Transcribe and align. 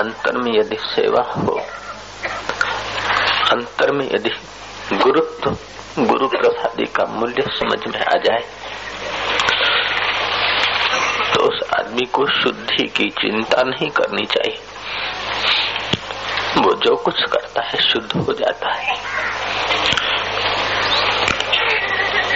अंतर 0.00 0.36
में 0.36 0.52
यदि 0.52 0.76
सेवा 0.80 1.22
हो, 1.32 1.54
अंतर 3.50 3.92
में 3.92 4.04
यदि 4.06 4.30
गुरुत्व, 4.96 5.50
गुरु 6.04 6.28
प्रसादी 6.28 6.84
का 6.86 7.04
मूल्य 7.04 7.42
समझ 7.50 7.78
में 7.88 8.00
आ 8.00 8.16
जाए 8.26 8.42
तो 11.34 11.40
उस 11.42 11.60
आदमी 11.78 12.06
को 12.06 12.26
शुद्धि 12.40 12.86
की 12.88 13.08
चिंता 13.10 13.62
नहीं 13.62 13.90
करनी 13.90 14.24
चाहिए। 14.26 14.58
वो 16.56 16.74
जो 16.76 16.96
कुछ 16.96 17.22
करता 17.32 17.62
है, 17.62 17.80
शुद्ध 17.82 18.12
हो 18.16 18.32
जाता 18.32 18.72
है। 18.72 18.94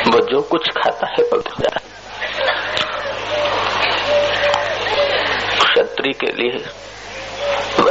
वो 0.05 0.20
जो 0.30 0.41
कुछ 0.42 0.69
खाता 0.70 1.06
है, 1.06 1.30
पवित्र 1.30 1.52
हो 1.52 1.62
जाता 1.62 1.78
है। 1.78 1.92
क्षत्रिय 5.65 6.12
के 6.12 6.27
लिए 6.33 6.65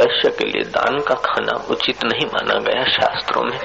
वैश्य 0.04 0.30
के 0.38 0.44
लिए 0.44 0.62
दान 0.62 1.00
का 1.00 1.14
खाना 1.14 1.64
उचित 1.70 2.04
नहीं 2.04 2.26
माना 2.26 2.54
गया 2.54 2.84
शास्त्रों 2.84 3.42
में। 3.42 3.58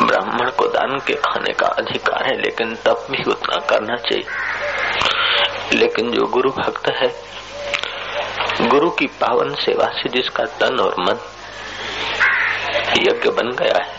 ब्राह्मण 0.00 0.50
को 0.50 0.66
दान 0.66 0.98
के 1.06 1.14
खाने 1.14 1.52
का 1.52 1.66
अधिकार 1.66 2.26
है, 2.26 2.42
लेकिन 2.42 2.74
तब 2.74 3.06
भी 3.10 3.22
उतना 3.30 3.56
करना 3.56 3.96
चाहिए। 3.96 4.24
लेकिन 5.78 6.10
जो 6.10 6.26
गुरु 6.26 6.50
भक्त 6.50 6.88
है, 6.88 7.14
गुरु 8.68 8.90
की 8.90 9.06
पावन 9.06 9.54
सेवा 9.54 9.86
से 9.86 10.08
जिसका 10.08 10.44
तन 10.44 10.78
और 10.78 10.94
मन 10.98 11.18
यज्ञ 12.98 13.30
बन 13.30 13.50
गया 13.50 13.84
है, 13.84 13.92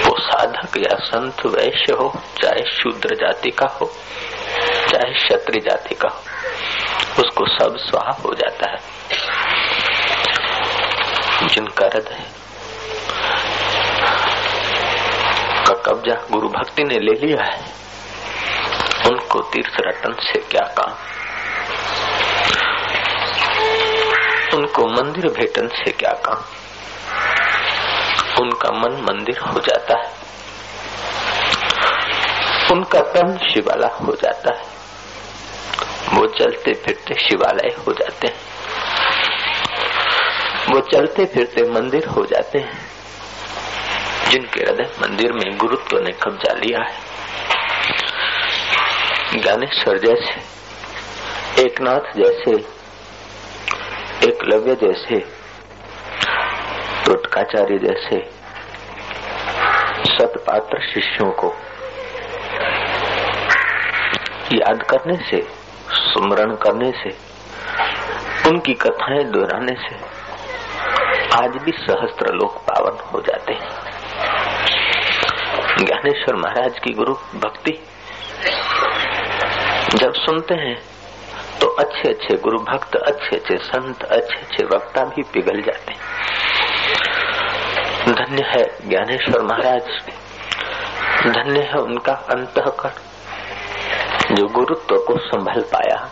वो 0.00 0.18
साधक 0.20 0.76
या 0.76 0.96
संत 0.96 1.46
वैश्य 1.46 1.92
हो, 1.92 2.12
चाहे 2.42 2.70
शूद्र 2.70 3.14
जाति 3.14 3.50
का 3.50 3.66
हो, 3.66 3.92
चाहे 4.90 5.14
क्षत्रिय 5.14 5.60
जाति 5.60 5.94
का 5.94 6.08
हो, 6.08 6.20
उसको 7.22 7.46
सब 7.46 7.76
स्वाहा 7.76 8.12
हो 8.24 8.34
जाता 8.34 8.70
है। 8.70 8.73
जिनका 11.48 11.86
हृदय 11.86 12.26
का 15.68 15.82
कब्जा 15.86 16.14
गुरु 16.30 16.48
भक्ति 16.48 16.84
ने 16.84 16.94
ले 16.94 17.26
लिया 17.26 17.44
है। 17.44 17.74
उनको 19.10 19.40
तीर्थ 19.40 19.76
रटन 19.80 20.12
से 20.20 20.38
क्या 20.38 20.74
काम? 20.78 20.94
उनको 24.58 24.86
मंदिर 24.86 25.26
भेटन 25.26 25.68
से 25.68 25.90
क्या 25.90 26.10
काम? 26.10 26.44
उनका 28.40 28.70
मन 28.70 29.06
मंदिर 29.10 29.38
हो 29.38 29.60
जाता 29.60 29.98
है। 29.98 30.24
उनका 32.72 33.00
तन 33.00 33.38
शिवाला 33.52 33.88
हो 33.88 34.12
जाता 34.12 34.54
है। 34.54 34.62
वो 36.14 36.26
चलते 36.26 36.72
फिरते 36.72 37.14
शिवालय 37.14 37.68
हो 37.68 37.92
जाते 37.92 38.26
हैं। 38.26 38.53
वो 40.70 40.80
चलते 40.80 41.24
फिरते 41.24 41.70
मंदिर 41.70 42.06
हो 42.06 42.24
जाते 42.24 42.58
हैं। 42.58 42.94
जिनके 44.30 44.60
हृदय 44.60 44.90
मंदिर 45.02 45.32
में 45.32 45.58
गुरुत्व 45.58 45.98
ने 45.98 46.12
कब्जा 46.12 46.54
लिया 46.54 46.82
है। 46.82 47.14
ज्ञानेश्वर 49.40 49.98
जैसे, 49.98 50.54
एकनाथ 51.62 52.12
जैसे 52.16 52.50
एकलव्य 54.28 54.74
जैसे 54.74 55.18
टोटकाचार्य 57.06 57.78
जैसे, 57.78 58.30
सतपात्र 60.14 60.90
शिष्यों 60.94 61.30
को 61.30 61.54
याद 64.52 64.82
करने 64.82 65.16
से, 65.16 65.48
सुमरण 65.90 66.54
करने 66.54 66.90
से, 66.90 67.34
उनकी 68.50 68.74
कथाएँ 68.74 69.24
दोहराने 69.24 69.74
से 69.74 70.23
आज 71.42 71.50
भी 71.50 71.72
सहस्त्र 71.72 72.34
लोग 72.34 72.60
पावन 72.64 73.10
हो 73.12 73.20
जाते 73.20 73.52
हैं। 73.52 73.68
ज्ञानेश्वर 75.78 76.36
महाराज 76.36 76.78
की 76.78 76.90
गुरु 76.90 77.14
भक्ति। 77.14 77.72
जब 79.94 80.12
सुनते 80.12 80.54
हैं 80.54 80.76
तो 81.60 81.66
अच्छे 81.66 82.12
अच्छे 82.12 82.36
गुरु 82.36 82.58
भक्त 82.58 82.96
अच्छे 82.96 83.36
अच्छे 83.36 83.56
संत 83.56 84.02
अच्छे 84.02 84.36
अच्छे 84.36 84.64
वक्ता 84.64 85.04
भी 85.04 85.22
पिघल 85.22 85.62
जाते 85.62 85.92
हैं। 85.92 86.00
धन्य 88.12 88.44
है 88.44 88.88
ज्ञानेश्वर 88.88 89.42
महाराज। 89.42 89.86
धन्य 91.34 91.60
है 91.60 91.74
उनका 91.74 92.12
अंतकरण। 92.12 92.90
जो 94.34 94.46
गुरुत्व 94.46 94.96
को 94.96 95.18
संभल 95.18 95.60
पाया, 95.60 96.10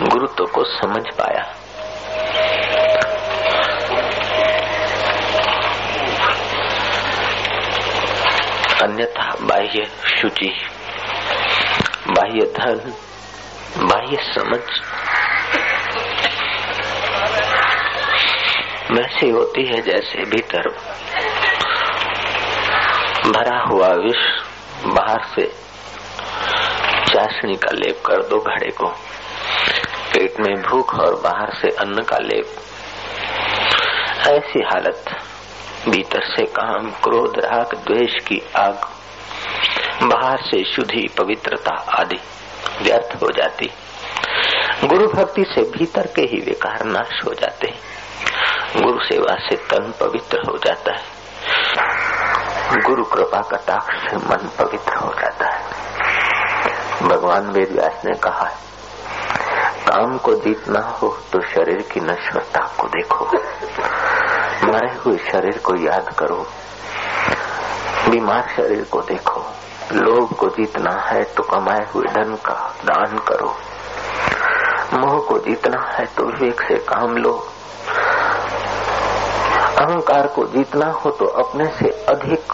गुरुत्व 0.00 0.44
को 0.44 0.64
समझ 0.64 1.02
पाया 1.02 1.59
अन्यथा 8.82 9.36
बाह्य 9.40 9.84
शुचि, 10.20 10.52
बाह्य 12.08 12.40
धन, 12.40 12.94
बाह्य 13.86 14.16
समझ। 14.34 14.60
वैसे 18.90 19.30
होती 19.30 19.66
है 19.66 19.80
जैसे 19.82 20.24
भीतर 20.24 20.68
भरा 23.30 23.58
हुआ 23.60 23.88
विष 23.88 24.42
बाहर 24.84 25.22
से 25.34 25.46
चाशनी 27.12 27.56
का 27.56 27.70
लेप 27.72 28.02
कर 28.06 28.22
दो 28.22 28.38
घड़े 28.38 28.70
को। 28.70 28.86
पेट 30.12 30.40
में 30.40 30.62
भूख 30.62 30.94
और 30.94 31.14
बाहर 31.14 31.54
से 31.54 31.68
अन्न 31.68 32.02
का 32.02 32.18
लेप। 32.18 32.46
ऐसी 34.26 34.62
हालत 34.62 35.04
भीतर 35.88 36.36
से 36.36 36.44
काम, 36.44 36.90
क्रोध, 36.90 37.38
राग, 37.38 37.74
द्वेष 37.74 38.24
की 38.24 38.42
आग, 38.56 38.80
बाहर 40.02 40.38
से 40.38 40.64
शुद्धि, 40.74 41.08
पवित्रता 41.18 41.74
आदि 41.74 42.18
व्यर्थ 42.82 43.22
हो 43.22 43.28
जाती। 43.36 43.70
गुरु 44.84 45.06
भक्ति 45.08 45.44
से 45.44 45.62
भीतर 45.62 46.06
के 46.16 46.22
ही 46.22 46.40
विकार 46.40 46.84
नाश 46.84 47.20
हो 47.26 47.34
जाते 47.34 47.68
हैं। 47.68 47.80
गुरु 48.82 49.04
सेवा 49.04 49.48
से 49.48 49.56
तन 49.56 49.94
पवित्र 50.00 50.38
हो 50.50 50.58
जाता 50.58 50.92
है। 50.92 51.04
गुरु 52.82 53.04
कृपा 53.04 53.40
का 53.40 53.56
कटाक्ष 53.56 54.10
से 54.10 54.16
मन 54.16 54.50
पवित्र 54.58 54.94
हो 54.94 55.14
जाता 55.20 55.46
है। 55.46 55.62
भगवान 57.08 57.46
वेद 57.46 57.72
व्यास 57.72 58.02
ने 58.04 58.18
कहा 58.18 58.46
है 58.46 58.70
काम 59.80 60.18
को 60.18 60.34
जीतना 60.34 60.80
हो 60.80 61.08
तो 61.32 61.40
शरीर 61.40 61.82
की 61.92 62.00
नश्वरता 62.00 62.60
को 62.80 62.88
देखो। 62.88 63.30
मरे 64.64 64.88
हुए 65.04 65.16
शरीर 65.30 65.58
को 65.64 65.74
याद 65.76 66.08
करो, 66.18 66.36
बीमार 68.08 68.48
शरीर 68.56 68.82
को 68.90 69.00
देखो, 69.02 69.40
लोभ 69.92 70.32
को 70.38 70.48
जीतना 70.56 70.90
है 71.02 71.22
तो 71.34 71.42
कमाए 71.44 71.86
हुए 71.94 72.06
धन 72.14 72.34
का 72.46 72.54
दान 72.84 73.16
करो, 73.28 73.54
मोह 74.94 75.18
को 75.28 75.38
जीतना 75.38 75.80
है 75.88 76.04
तो 76.16 76.26
विवेक 76.26 76.60
से 76.62 76.76
काम 76.88 77.16
लो, 77.16 77.32
अहंकार 79.80 80.26
को 80.26 80.44
जीतना 80.46 80.90
हो 80.94 81.10
तो 81.10 81.26
अपने 81.42 81.66
से 81.78 81.90
अधिक 82.08 82.52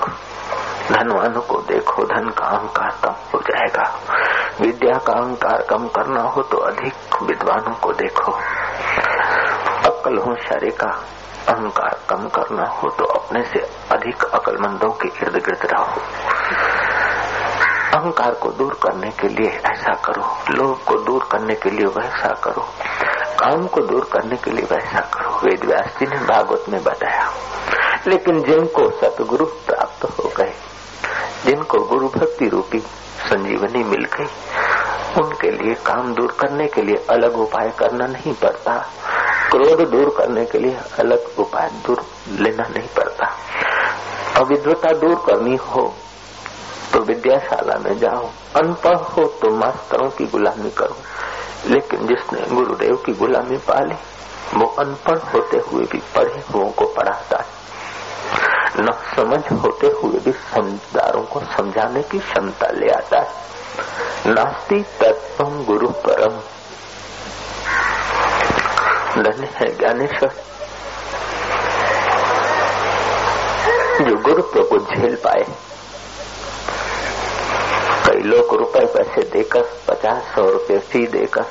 धनवानों 0.91 1.41
को 1.43 1.61
देखो, 1.69 2.05
धन 2.05 2.29
का 2.39 2.47
अहंकार 2.47 2.91
कम 3.05 3.15
हो 3.33 3.41
जाएगा, 3.43 3.91
विद्या 4.61 4.99
का 4.99 5.13
अहंकार 5.15 5.67
कम 5.71 5.89
करना 5.97 6.23
हो 6.29 6.43
तो 6.43 6.59
अधिक 6.69 7.23
विद्वानों 7.23 7.75
को 7.83 7.93
देखो 7.95 8.33
अक्ल 9.91 10.19
होशियारी 10.19 10.71
का 10.71 10.91
अहंकार 11.49 12.01
कम 12.11 12.29
करना 12.29 12.67
हो 12.67 12.89
तो 12.89 13.05
अपने 13.05 13.45
से 13.45 13.59
अधिक 13.93 14.25
अकलमंदों 14.25 14.91
के 14.91 15.09
इर्द 15.09 15.35
गिर्द 15.35 15.67
रहो। 15.73 16.01
अहंकार 17.99 18.35
को 18.35 18.51
दूर 18.51 18.79
करने 18.83 19.11
के 19.11 19.29
लिए 19.29 19.51
ऐसा 19.51 19.95
करो। 19.95 20.39
लोभ 20.51 20.79
को 20.87 20.95
दूर 20.95 21.29
करने 21.33 21.55
के 21.55 21.71
लिए 21.71 21.87
वैसा 21.87 22.29
करो। 22.29 22.69
काम 23.41 23.67
को 23.67 23.81
दूर 23.81 24.11
करने 24.13 24.37
के 24.37 24.51
लिए 24.51 24.67
वैसा 24.73 25.01
करो। 25.01 25.41
वेद 25.45 25.65
व्यास 25.65 25.87
जी 25.87 26.07
ने 26.07 26.17
भागवत 26.17 26.65
में 26.69 26.85
बताया। 26.85 27.31
लेकिन 28.07 28.43
जिनको 28.43 28.91
सतगुरु 28.91 29.45
प्राप्त 29.45 30.05
हो 30.05 30.33
गए, 30.37 30.53
जिनको 31.45 31.79
गुरु 31.79 32.09
भक्ति 32.09 32.49
रूपी 32.49 32.79
संजीवनी 33.27 33.85
मिल 33.85 34.05
गई, 34.05 34.29
उनके 35.23 35.51
लिए 35.51 35.75
काम 35.75 36.15
दूर 36.15 36.37
करने 36.41 36.67
के 36.67 36.83
लिए 36.83 37.07
अलग 37.11 37.39
उपाय 37.39 37.69
करना 37.79 38.07
नहीं 38.07 38.35
पड़ता। 38.35 38.87
क्रोध 39.51 39.91
दूर 39.91 40.15
करने 40.19 40.45
के 40.47 40.59
लिए 40.59 40.77
अलग 40.99 41.27
उपाय 41.39 41.71
दूर 41.87 42.07
लेना 42.31 42.63
नहीं 42.63 42.89
पड़ता। 42.89 43.27
अविद्वता 44.37 44.93
दूर 44.93 45.15
करनी 45.15 45.57
हो 45.57 45.95
तो 46.93 47.01
विद्याशाला 47.01 47.79
में 47.79 47.99
जाओ, 47.99 48.31
अनपढ़ 48.57 48.97
हो 48.97 49.25
तो 49.25 49.51
मास्तरों 49.51 50.11
की 50.11 50.25
गुलामी 50.27 50.71
करो। 50.71 50.97
लेकिन 51.67 52.07
जिसने 52.07 52.55
गुरुदेव 52.55 52.97
की 52.97 53.13
गुलामी 53.13 53.57
पाली, 53.57 53.95
वो 54.59 54.67
अनपढ़ 54.67 55.19
होते 55.19 55.57
हुए 55.57 55.85
भी 55.85 55.99
पढ़े 55.99 56.43
हुओं 56.55 56.71
को 56.71 56.85
पढ़ाता 56.85 57.39
है। 57.39 57.57
न 58.79 58.93
समझ 59.17 59.53
होते 59.53 59.87
हुए 59.87 60.19
भी 60.19 60.33
समझदारों 60.33 61.23
को 61.23 61.41
समझाने 61.41 62.03
की 62.03 62.19
क्षमता 62.19 62.67
ले 62.67 62.89
आता 62.89 63.21
है। 63.21 63.29
नास्ती 64.27 64.83
तत्व 64.83 65.45
गुरु 65.45 65.89
परम। 65.89 66.41
धन्य 69.17 69.49
है 69.55 69.67
ज्ञानेश्वर 69.77 70.31
जो 74.01 74.17
गुरुत्व 74.23 74.63
को 74.63 74.79
झेल 74.79 75.15
पाए। 75.17 75.45
कई 78.07 78.23
लोग 78.23 78.55
रुपए 78.55 78.85
पैसे 78.87 79.23
देकर, 79.23 79.63
पचास 79.89 80.23
सौ 80.35 80.43
रुपए 80.51 80.79
फ़ी 80.79 81.07
देकर, 81.07 81.45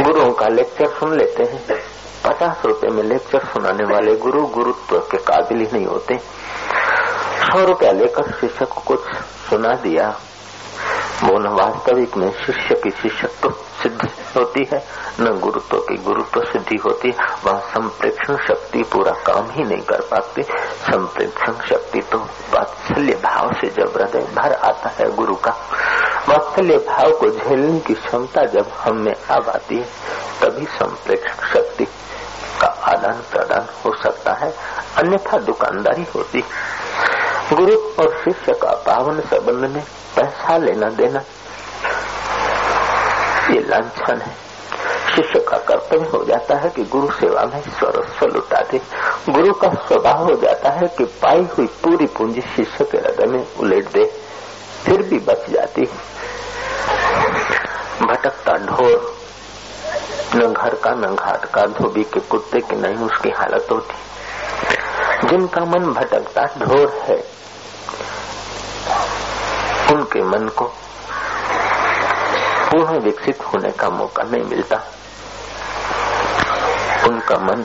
गुरुओं 0.00 0.32
का 0.32 0.48
लेक्चर 0.48 0.86
सुन 0.88 1.16
लेते 1.18 1.44
हैं। 1.44 1.62
पचास 2.24 2.64
रुपए 2.64 2.88
में 2.88 3.02
लेक्चर 3.02 3.44
सुनाने 3.44 3.84
वाले 3.84 4.16
गुरु 4.16 4.46
गुरुत्व 4.46 4.98
के 5.10 5.18
काबिल 5.18 5.58
ही 5.58 5.68
नहीं 5.72 5.86
होते। 5.86 6.18
सौ 7.44 7.64
रुपया 7.64 7.92
लेकर 7.92 8.32
शिक्षक 8.40 8.68
को 8.68 8.80
कुछ 8.80 9.00
सुना 9.50 9.74
दिया। 9.74 10.08
न 11.24 11.46
वास्तविक 11.46 12.16
में 12.16 12.30
शिष्य 12.30 12.74
की 12.74 12.90
शिष्यत्व 12.90 13.50
सिद्ध 13.82 14.08
होती 14.36 14.68
है, 14.72 14.84
न 15.20 15.40
गुरुत्व 15.40 15.78
की 15.78 15.96
गुरुत्व 15.96 16.40
सिद्धि 16.40 16.76
होती 16.76 17.08
है, 17.08 17.16
वह 17.44 17.58
संप्रेक्षण 17.58 18.36
शक्ति 18.36 18.82
पूरा 18.82 19.12
काम 19.12 19.50
ही 19.50 19.64
नहीं 19.64 19.82
कर 19.82 20.00
पाती। 20.00 20.42
संप्रेक्षण 20.92 21.52
शक्ति 21.52 22.00
तो 22.00 22.18
वात्सल्य 22.54 23.12
भाव 23.12 23.52
से 23.52 23.70
जब 23.70 23.92
हृदय 23.96 24.18
भर 24.18 24.52
आता 24.52 24.88
है 24.88 25.16
गुरु 25.16 25.34
का। 25.34 25.50
वात्सल्य 26.28 26.76
भाव 26.78 27.10
को 27.10 27.30
झेलने 27.30 27.80
की 27.80 27.94
क्षमता 27.94 28.44
जब 28.44 28.66
हम 28.78 28.96
में 28.96 29.14
आ 29.30 29.34
आती 29.34 29.76
है, 29.76 29.86
तभी 30.42 30.66
संप्रेक्षण 30.66 31.48
शक्ति 31.54 31.84
का 32.60 32.66
आदान 32.66 33.12
प्रदान 33.12 33.66
हो 33.84 34.02
सकता 34.02 34.32
है, 34.32 34.54
अन्यथा 34.96 35.38
दुकानदारी 35.38 36.06
होती 36.14 36.44
गुरु 37.52 37.76
और 37.98 38.12
शिष्य 38.16 38.52
का 38.52 38.70
पावन 38.86 39.20
संबंध 39.20 39.70
में 39.70 39.82
पैसा 40.16 40.56
लेना 40.56 40.88
देना, 40.88 41.20
ये 43.50 43.60
लाछन 43.60 44.20
है। 44.20 44.34
शिष्य 45.14 45.40
का 45.40 45.56
कर्तव्य 45.58 46.08
हो 46.08 46.24
जाता 46.24 46.56
है 46.56 46.68
कि 46.70 46.84
गुरु 46.84 47.10
सेवा 47.10 47.44
में 47.44 47.60
स्वरस्व 47.62 48.26
लुटा 48.26 48.60
दे 48.70 48.80
गुरु 49.28 49.52
का 49.52 49.68
स्वभाव 49.86 50.22
हो 50.24 50.34
जाता 50.36 50.70
है 50.70 50.88
कि 50.98 51.04
पाई 51.22 51.46
हुई 51.56 51.66
पूरी 51.82 52.06
पूंजी 52.06 52.40
शिष्य 52.40 52.84
के 52.84 52.98
हृदय 52.98 53.26
में 53.26 53.46
उलेट 53.56 53.90
दे, 53.92 54.04
फिर 54.84 55.02
भी 55.02 55.18
बच 55.18 55.50
जाती। 55.50 55.82
भटकता 58.02 58.54
ढोर 58.66 59.16
न 60.36 60.52
घर 60.52 60.74
का 60.74 60.90
न 60.90 61.14
घाट 61.14 61.44
का, 61.44 61.62
धोबी 61.62 62.02
के 62.04 62.20
कुत्ते 62.20 62.60
की 62.60 62.76
नहीं 62.76 63.06
उसकी 63.06 63.30
हालत 63.30 63.66
होती। 63.72 63.98
जिनका 65.28 65.64
मन 65.64 65.92
भटकता 65.92 66.44
ढोर 66.58 66.88
है 67.02 67.39
उनके 69.92 70.22
मन 70.22 70.48
को 70.48 70.64
पूर्ण 72.70 72.98
विकसित 72.98 73.42
होने 73.42 73.70
का 73.70 73.88
मौका 73.90 74.22
नहीं 74.22 74.44
मिलता। 74.44 74.76
उनका 77.06 77.36
मन 77.36 77.64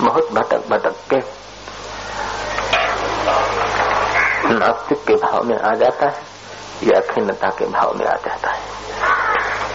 बहुत 0.00 0.32
भटक 0.32 0.68
भटक 0.68 0.96
के 1.10 1.18
नास्तिक 4.54 5.04
के 5.04 5.14
भाव 5.14 5.44
में 5.44 5.58
आ 5.58 5.74
जाता 5.74 6.06
है 6.06 6.22
या 6.82 7.00
खिन्नता 7.00 7.48
के 7.48 7.66
भाव 7.66 7.94
में 7.94 8.06
आ 8.06 8.14
जाता 8.26 8.50
है। 8.50 8.60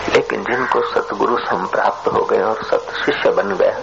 लेकिन 0.09 0.43
जिनको 0.43 0.81
सतगुरु 0.91 1.37
संप्राप्त 1.37 2.07
हो 2.07 2.21
गए 2.25 2.41
और 2.41 2.63
सत 2.63 2.93
शिष्य 3.05 3.31
बन 3.31 3.55
गए, 3.55 3.75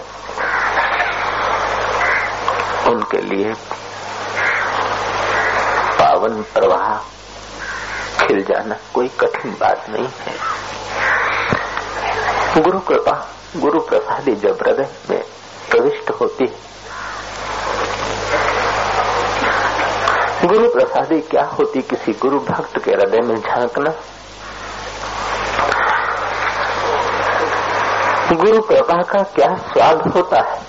उनके 2.91 3.21
लिए 3.21 3.53
पावन 5.99 6.43
प्रवाह 6.55 7.18
खिल 8.29 8.45
जाना, 8.45 8.75
कोई 8.95 9.09
कठिन 9.09 9.53
बात 9.53 9.87
नहीं 9.89 10.09
है। 10.19 10.35
गुरु 12.63 12.79
कृपा, 12.79 13.29
गुरु 13.57 13.81
प्रसादी 13.81 14.33
जब 14.33 14.59
हृदय 14.63 14.89
में 15.11 15.23
प्रविष्ट 15.71 16.11
होती 16.11 16.45
है। 16.45 16.69
गुरु 20.49 20.69
प्रसादी 20.69 21.21
क्या 21.21 21.45
होती 21.45 21.83
किसी 21.83 22.13
गुरु 22.13 22.41
भक्त 22.41 22.85
के 22.85 22.91
हृदय 22.91 23.21
में 23.21 23.37
झांकना? 23.37 23.91
गुरु 28.33 28.63
कृपा 28.63 29.03
का 29.03 29.23
क्या 29.23 29.57
स्वाद 29.57 30.13
होता 30.13 30.43
है? 30.51 30.63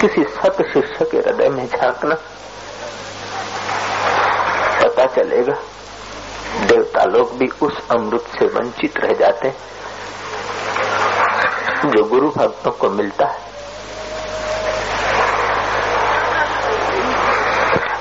किसी 0.00 0.22
सत 0.22 0.56
शिष्य 0.72 1.04
के 1.04 1.16
हृदय 1.16 1.48
में 1.48 1.68
झांकना? 1.68 2.14
पता 4.82 5.06
चलेगा। 5.06 5.54
देवता 6.66 7.04
लोग 7.04 7.36
भी 7.38 7.48
उस 7.62 7.76
अमृत 7.90 8.24
से 8.38 8.46
वंचित 8.46 8.96
रह 8.96 9.12
जाते 9.12 9.48
जो 11.84 12.04
गुरु 12.04 12.28
भक्तों 12.30 12.70
को 12.70 12.88
मिलता 12.90 13.26
है। 13.26 13.48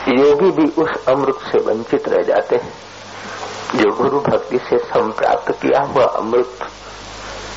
योगी 0.10 0.52
भी 0.52 0.72
उस 0.82 1.06
अमृत 1.08 1.40
से 1.52 1.64
वंचित 1.64 2.10
रह 2.10 2.24
जाते 2.24 2.56
हैं, 2.56 2.74
जो 3.76 3.96
गुरु 3.96 4.20
भक्ति 4.20 4.58
से 4.58 4.78
संप्राप्त 4.78 5.52
किया 5.52 5.82
हुआ 5.82 6.06
अमृत 6.06 6.60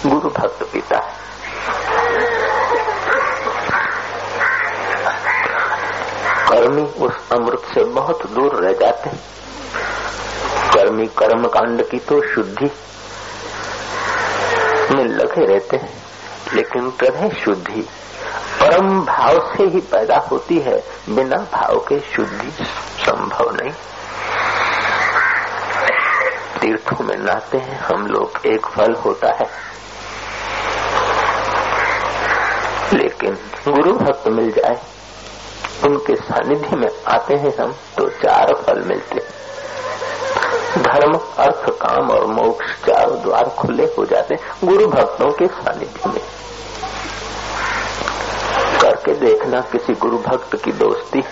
गुरु 0.06 0.30
भक्त 0.30 0.62
पिता 0.72 0.98
है। 0.98 1.14
कर्मी 6.50 6.82
उस 6.82 7.14
अमृत 7.32 7.62
से 7.74 7.84
बहुत 7.84 8.26
दूर 8.26 8.54
रह 8.64 8.72
जाते 8.72 9.10
हैं। 9.10 9.20
कर्मी 10.80 11.06
कर्म 11.06 11.46
कांड 11.46 11.82
की 11.88 11.98
तो 11.98 12.20
शुद्धि 12.34 12.70
में 14.94 15.04
लगे 15.04 15.44
रहते 15.46 15.76
हैं, 15.76 15.92
लेकिन 16.54 16.92
हृदय 17.02 17.30
शुद्धि 17.44 17.80
परम 18.60 19.00
भाव 19.04 19.38
से 19.56 19.64
ही 19.64 19.80
पैदा 19.80 20.16
होती 20.16 20.58
है, 20.58 20.84
बिना 21.08 21.36
भाव 21.36 21.78
के 21.78 22.00
शुद्धि 22.00 22.64
संभव 23.04 23.50
नहीं। 23.50 23.72
तीर्थों 26.60 27.04
में 27.04 27.16
नहाते 27.16 27.58
हैं, 27.58 27.78
हम 27.80 28.06
लोग 28.06 28.46
एक 28.46 28.66
फल 28.66 28.94
होता 28.94 29.32
है। 29.32 29.48
लेकिन 32.94 33.38
गुरु 33.68 33.92
भक्त 33.92 34.28
मिल 34.28 34.50
जाए, 34.50 34.80
उनके 35.84 36.16
सानिध्य 36.16 36.76
में 36.76 36.88
आते 37.08 37.34
हैं 37.34 37.56
हम 37.58 37.74
तो 37.98 38.08
चार 38.08 38.54
फल 38.54 38.82
मिलते 38.82 39.14
हैं। 39.14 39.39
धर्म, 40.78 41.12
अर्थ, 41.38 41.68
काम 41.80 42.10
और 42.10 42.26
मोक्ष 42.26 42.66
चारों 42.86 43.20
द्वार 43.22 43.48
खुले 43.58 43.84
हो 43.98 44.04
जाते 44.04 44.36
गुरु 44.64 44.86
भक्तों 44.86 45.30
के 45.30 45.46
सानिध्य 45.46 46.08
में। 46.08 46.20
करके 48.80 49.12
देखना 49.16 49.60
किसी 49.72 49.94
गुरु 49.94 50.18
भक्त 50.18 50.56
की 50.56 50.72
दोस्ती। 50.72 51.22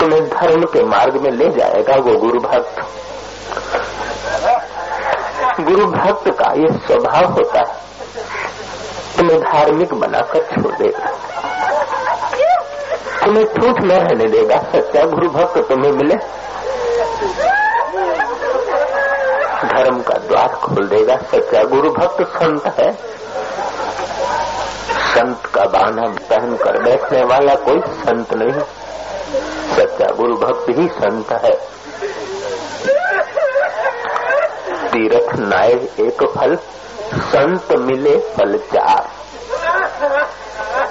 तुम्हें 0.00 0.28
धर्म 0.28 0.64
के 0.64 0.82
मार्ग 0.84 1.16
में 1.16 1.30
ले 1.30 1.48
जाएगा 1.50 1.96
वो 1.96 2.16
गुरु 2.18 2.40
भक्त। 2.40 2.80
गुरु 5.60 5.86
भक्त 5.86 6.28
का 6.30 6.52
ये 6.52 6.72
स्वभाव 6.78 7.32
होता 7.32 7.58
है, 7.58 7.76
तुम्हें 9.16 9.40
धार्मिक 9.40 9.94
बनाकर 9.94 10.42
छोड़ 10.44 10.74
देगा। 10.74 11.06
तुम्हें 13.24 13.46
ठूठ 13.46 13.80
न 13.80 13.92
रहने 13.92 14.28
देगा, 14.28 14.58
सच्चा 14.72 15.04
गुरु 15.06 15.28
भक्त 15.28 15.58
तुम्हें 15.58 15.92
मिले। 15.92 16.18
धर्म 19.64 20.02
का 20.02 20.14
द्वार 20.14 20.48
खोल 20.48 20.88
देगा। 20.88 21.16
सच्चा 21.16 21.62
गुरु 21.64 21.90
भक्त 21.90 22.22
संत 22.22 22.66
है? 22.66 22.92
संत 24.90 25.46
का 25.46 25.64
बाना 25.64 26.02
पहन 26.02 26.56
कर 26.56 26.82
बैठने 26.82 27.24
वाला 27.24 27.54
कोई 27.54 27.80
संत 27.86 28.34
नहीं। 28.34 28.60
सच्चा 29.76 30.14
गुरु 30.14 30.36
भक्त 30.36 30.66
ही 30.68 30.88
संत 30.88 31.32
है। 31.32 31.54
तीर्थ 34.88 35.38
नाय 35.38 35.72
एक 36.00 36.38
फल, 36.38 36.56
संत 37.14 37.72
मिले 37.72 38.16
फल 38.16 38.58
चार। 38.58 39.10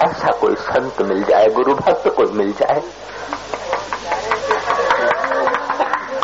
ऐसा 0.08 0.32
कोई 0.32 0.56
संत 0.56 1.02
मिल 1.02 1.24
जाए, 1.24 1.48
गुरु 1.48 1.76
भक्त 1.76 2.08
कोई 2.08 2.26
मिल 2.26 2.52
जाए। 2.52 2.84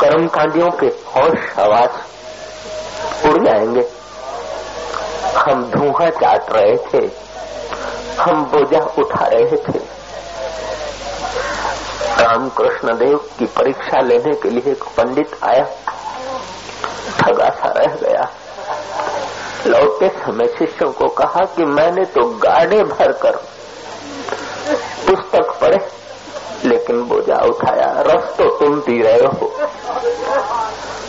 कर्म 0.00 0.26
कांडियों 0.26 0.70
के 0.70 0.86
होश 0.86 1.58
आवाज़ 1.58 2.11
जाएँगे। 3.44 3.88
हम 5.36 5.70
धुआँ 5.70 6.10
चाट 6.10 6.50
रहे 6.50 6.76
थे। 6.76 7.10
हम 8.20 8.44
बोझा 8.44 8.80
उठा 8.98 9.26
रहे 9.26 9.56
थे। 9.56 9.92
रामकृष्ण 12.22 12.98
देव 12.98 13.18
की 13.38 13.44
परीक्षा 13.46 14.00
लेने 14.00 14.34
के 14.34 14.50
लिए 14.50 14.72
एक 14.72 14.84
पंडित 14.84 15.36
आया। 15.42 15.64
ठगा 17.18 17.50
सा 17.50 17.72
रह 17.76 17.94
गया। 17.94 18.30
लौटते 19.66 20.08
समय 20.08 20.46
शिष्यों 20.46 20.92
को 20.92 21.08
कहा 21.08 21.44
कि 21.44 21.64
मैंने 21.64 22.04
तो 22.04 22.30
गाड़े 22.38 22.82
भर 22.84 23.12
कर 23.12 23.36
पुस्तक 25.06 25.58
पढ़े, 25.60 25.88
लेकिन 26.64 27.02
बोझा 27.02 27.44
उठाया। 27.44 27.94
रस 27.98 28.24
तो 28.24 28.58
तुम 28.58 28.80
पी 28.80 29.02
रहे 29.02 29.18
हो। 29.18 29.52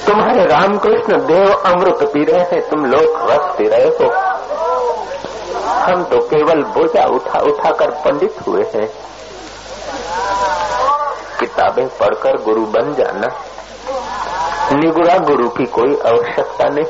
तुम्हारे 0.08 0.46
रामकृष्ण 0.46 1.18
देव 1.26 1.54
अमृत 1.54 2.00
पी 2.14 2.24
रहे 2.24 2.42
हैं, 2.42 2.70
तुम 2.70 2.86
लोग 2.86 3.30
रस 3.30 3.56
पी 3.58 3.68
रहे 3.68 3.88
हो। 3.90 4.10
हम 5.84 6.04
तो 6.04 6.20
केवल 6.20 6.62
बोझा 6.64 7.06
उठा 7.06 7.40
उठा 7.40 7.72
कर 7.72 7.92
पंडित 7.92 8.36
हुए 8.48 8.64
हैं। 8.76 8.88
किताबें 11.40 11.88
पढ़कर 11.88 12.38
गुरु 12.42 12.66
बन 12.66 12.94
जाना। 12.94 13.28
निगुरा 14.74 15.18
गुरु 15.18 15.50
की 15.50 15.66
कोई 15.66 15.96
आवश्यकता 16.06 16.70
नहीं। 16.70 16.86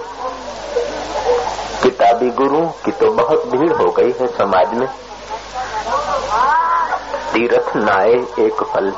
किताबी 1.84 2.30
गुरु 2.30 2.62
की 2.86 2.92
तो 2.92 3.12
बहुत 3.12 3.46
भीड़ 3.46 3.74
हो 3.74 3.92
गई 3.92 4.14
है 4.22 4.28
समाज 4.28 4.74
में। 4.74 4.88
तीर्थ 7.34 7.76
नाए 7.76 8.46
एक 8.46 8.64
फल 8.64 8.92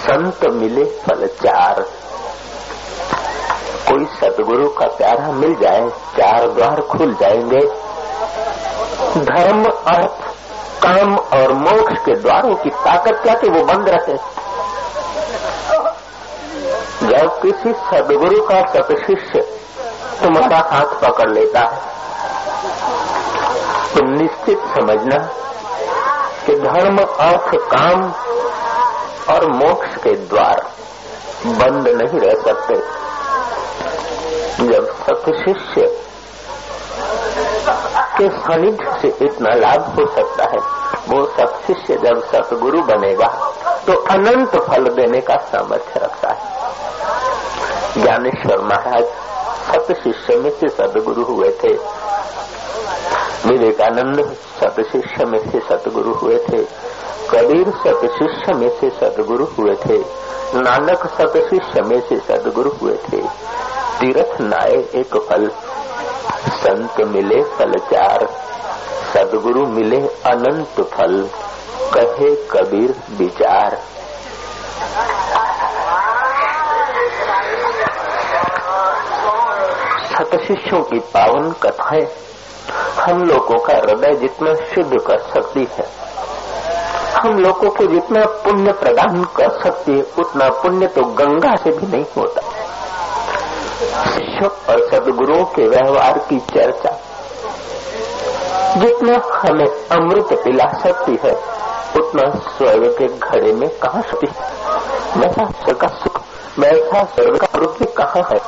संत 0.00 0.44
मिले 0.52 0.84
फल 0.84 1.26
चार। 1.26 1.84
कोई 3.90 4.04
सदगुरु 4.04 4.68
का 4.68 4.86
प्यारा 4.86 5.32
मिल 5.32 5.54
जाए, 5.54 5.88
चार 5.88 6.48
द्वार 6.48 6.80
खुल 6.80 7.14
जाएँगे। 7.14 7.60
धर्म, 9.20 9.64
अर्थ, 9.64 10.30
काम 10.82 11.16
और 11.16 11.52
मोक्ष 11.52 12.04
के 12.04 12.14
द्वारों 12.14 12.54
की 12.54 12.70
ताकत 12.70 13.20
क्या 13.22 13.34
कि 13.34 13.48
वो 13.48 13.64
बंद 13.64 13.88
रहे? 13.88 14.16
जब 17.06 17.42
किसी 17.42 17.72
सदगुरु 17.72 18.42
का 18.42 18.60
सतशिष्य 18.72 19.40
तुम्हारा 20.22 20.58
हाथ 20.58 21.08
पकड़ 21.08 21.30
लेता 21.30 21.60
है 21.60 21.80
तो 23.94 24.04
निश्चित 24.04 24.58
समझना 24.58 25.18
कि 26.46 26.54
धर्म, 26.54 26.98
अर्थ, 26.98 27.54
काम 27.54 28.12
और 29.34 29.52
मोक्ष 29.52 29.96
के 30.02 30.10
द्वार 30.10 30.70
बंद 31.46 31.88
नहीं 31.88 32.20
रह 32.20 32.42
सकते। 32.42 32.99
जब 34.62 34.86
सतशिष्य 34.96 35.86
के 38.18 38.28
सानिध्य 38.30 38.92
से 39.02 39.08
इतना 39.24 39.54
लाभ 39.54 39.82
हो 39.94 40.06
सकता 40.06 40.44
है। 40.44 40.58
वो 41.08 41.24
सत 41.26 41.62
शिष्य 41.66 41.96
जब 41.96 42.22
सतगुरु 42.26 42.82
बनेगा 42.82 43.28
तो 43.86 43.92
अनंत 44.10 44.56
फल 44.56 44.84
देने 44.84 45.20
का 45.20 45.36
सामर्थ्य 45.36 46.00
रखता 46.00 46.28
है। 46.30 48.02
ज्ञानेश्वर 48.02 48.58
महाराज 48.62 49.04
सत 49.66 49.92
शिष्य 50.02 50.36
में 50.36 50.50
से 50.50 50.68
सदगुरु 50.68 51.24
हुए 51.24 51.48
थे। 51.64 51.72
विवेकानंद 53.48 54.36
सत 54.60 54.80
शिष्य 54.92 55.24
में 55.24 55.38
से 55.50 55.60
सतगुरु 55.60 56.14
हुए 56.14 56.38
थे। 56.48 56.62
कबीर 57.30 57.70
सत 57.70 58.06
शिष्य 58.18 58.52
में 58.52 58.68
से 58.80 58.90
सदगुरु 58.90 59.44
हुए 59.58 59.74
थे। 59.86 59.98
नानक 60.54 61.06
सत 61.06 61.36
शिष्य 61.50 61.82
में 61.82 62.00
से 62.00 62.18
सदगुरु 62.18 62.70
हुए 62.70 62.96
थे। 63.08 63.22
तीर्थ 64.00 64.40
नाये 64.40 64.76
एक 64.94 65.16
फल। 65.28 65.48
संत 66.50 67.00
मिले 67.00 67.42
फल 67.42 67.72
चार 67.72 68.26
सदगुरु 69.14 69.66
मिले 69.66 69.96
अनंत 70.26 70.80
फल, 70.94 71.28
कहे 71.94 72.34
कबीर 72.50 72.94
विचार। 73.10 73.76
सत 80.14 80.36
शिष्यों 80.46 80.82
की 80.82 80.98
पावन 80.98 81.50
कथाएँ, 81.52 82.06
हम 83.00 83.22
लोगों 83.22 83.58
का 83.58 83.74
हृदय 83.74 84.14
जितना 84.14 84.54
शुद्ध 84.54 85.00
कर 85.06 85.18
सकती 85.18 85.68
है। 85.72 85.88
हम 87.14 87.38
लोगों 87.38 87.70
को 87.70 87.86
जितना 87.86 88.24
पुण्य 88.44 88.72
प्रदान 88.72 89.24
कर 89.36 89.50
सकती 89.62 89.92
है, 89.92 90.02
उतना 90.18 90.48
पुण्य 90.62 90.86
तो 90.86 91.04
गंगा 91.04 91.54
से 91.56 91.70
भी 91.70 91.86
नहीं 91.86 92.04
होता। 92.16 92.40
शिष्य 93.80 94.46
और 94.46 94.90
सदगुरुओं 94.90 95.44
के 95.44 95.68
व्यवहार 95.68 96.18
की 96.18 96.38
चर्चा, 96.38 96.90
जितना 98.76 99.38
हमें 99.38 99.86
अमृत 99.88 100.28
पिला 100.32 100.78
सकती 100.82 101.18
है, 101.24 101.34
उतना 101.96 102.30
स्वर्ग 102.30 102.96
के 102.98 103.06
घड़े 103.06 103.52
में 103.52 103.68
कहा 103.68 104.00
सकती 104.00 104.26
वैसा 105.20 105.44
स्वर्ग 105.44 105.76
का 105.76 105.86
सुख 105.86 106.20
वैसा 106.58 107.04
स्वर्ग 107.04 107.40
का 107.40 107.46
अमृत 107.54 107.94
कहाँ 107.96 108.28
है? 108.32 108.38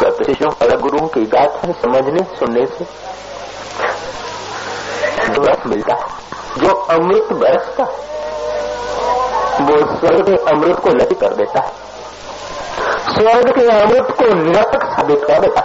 सतशिष्यों 0.00 0.52
और 0.52 0.80
गुरुओं 0.80 1.08
की 1.08 1.24
गाथा 1.24 1.72
समझने, 1.72 2.18
सुनने 2.18 2.66
से 2.66 3.06
मिलता 5.66 5.94
है। 5.94 6.06
जो 6.58 6.74
अमृत 6.74 7.32
बरसता 7.32 7.84
है, 7.84 8.06
वो 9.60 9.96
स्वर्ग 9.96 10.38
अमृत 10.38 10.80
को 10.80 10.88
नदी 10.88 11.14
कर 11.14 11.34
देता 11.34 11.60
है। 11.60 11.85
स्वर्ग 13.08 13.50
के 13.54 13.64
अमृत 13.72 14.14
को 14.18 14.34
निरतक 14.34 14.84
साबित 14.92 15.24
कर 15.24 15.40
देता। 15.40 15.60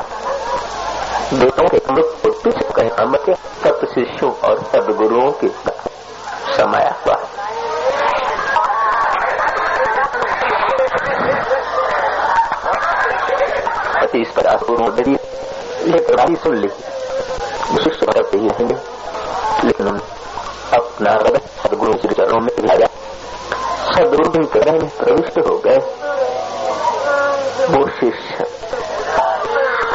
देवों 1.33 1.67
के 1.69 1.77
अमृत 1.77 2.17
को 2.23 2.29
तुझ 2.43 2.53
कहे 2.75 2.89
अमृत 2.99 3.25
सत 3.63 3.85
शिष्यों 3.93 4.31
और 4.47 4.59
सदगुरुओं 4.71 5.31
के 5.41 5.47
समाया 6.57 6.95
हुआ 7.05 7.15
इस 14.15 14.29
पर 14.29 14.47
पूर्ण 14.57 14.85
ये 15.91 15.99
प्रणाली 16.07 16.35
सुन 16.35 16.55
ली 16.55 16.67
विशिष्ट 17.71 18.03
करते 18.05 18.37
ही 18.37 18.47
रहेंगे 18.47 18.75
लेकिन 19.63 19.87
हम 19.87 19.97
अपना 20.73 21.11
हृदय 21.11 21.41
सदगुरु 21.63 21.93
श्री 21.93 22.13
चरणों 22.15 22.39
में 22.39 22.49
सदगुरु 23.93 24.47
के 24.47 24.71
में 24.71 24.89
प्रविष्ट 24.97 25.39
हो 25.47 25.57
गए। 25.57 25.79
वो 27.71 27.87
शिष्य 27.87 28.45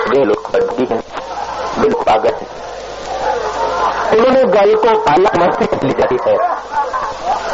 वे 0.08 0.24
लोग 0.24 0.52
बदगी 0.52 0.86
है। 0.94 1.02
बिल्कुल 1.80 1.90
लोग 1.90 2.04
पागल 2.04 2.30
है। 2.30 2.56
उन्होंने 4.12 4.44
गल 4.44 4.74
को 4.74 4.98
पाला, 4.98 5.46
मस्ती 5.46 5.86
ली 5.86 5.92
जाती 5.92 6.18
है। 6.26 6.36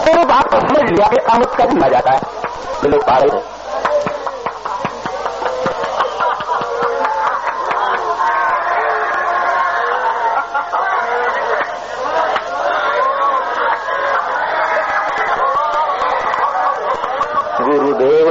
तो 0.07 0.25
बात 0.25 0.51
समझ 0.51 0.91
लिया 0.91 1.09
कि 1.09 1.17
काम 1.17 1.41
उसका 1.43 1.65
भी 1.65 1.75
मज़ा 1.75 1.89
जाता 1.89 2.11
है। 2.11 2.21
वे 2.83 2.89
लोग 2.89 3.03
पागल 3.03 3.37
है। 3.37 3.62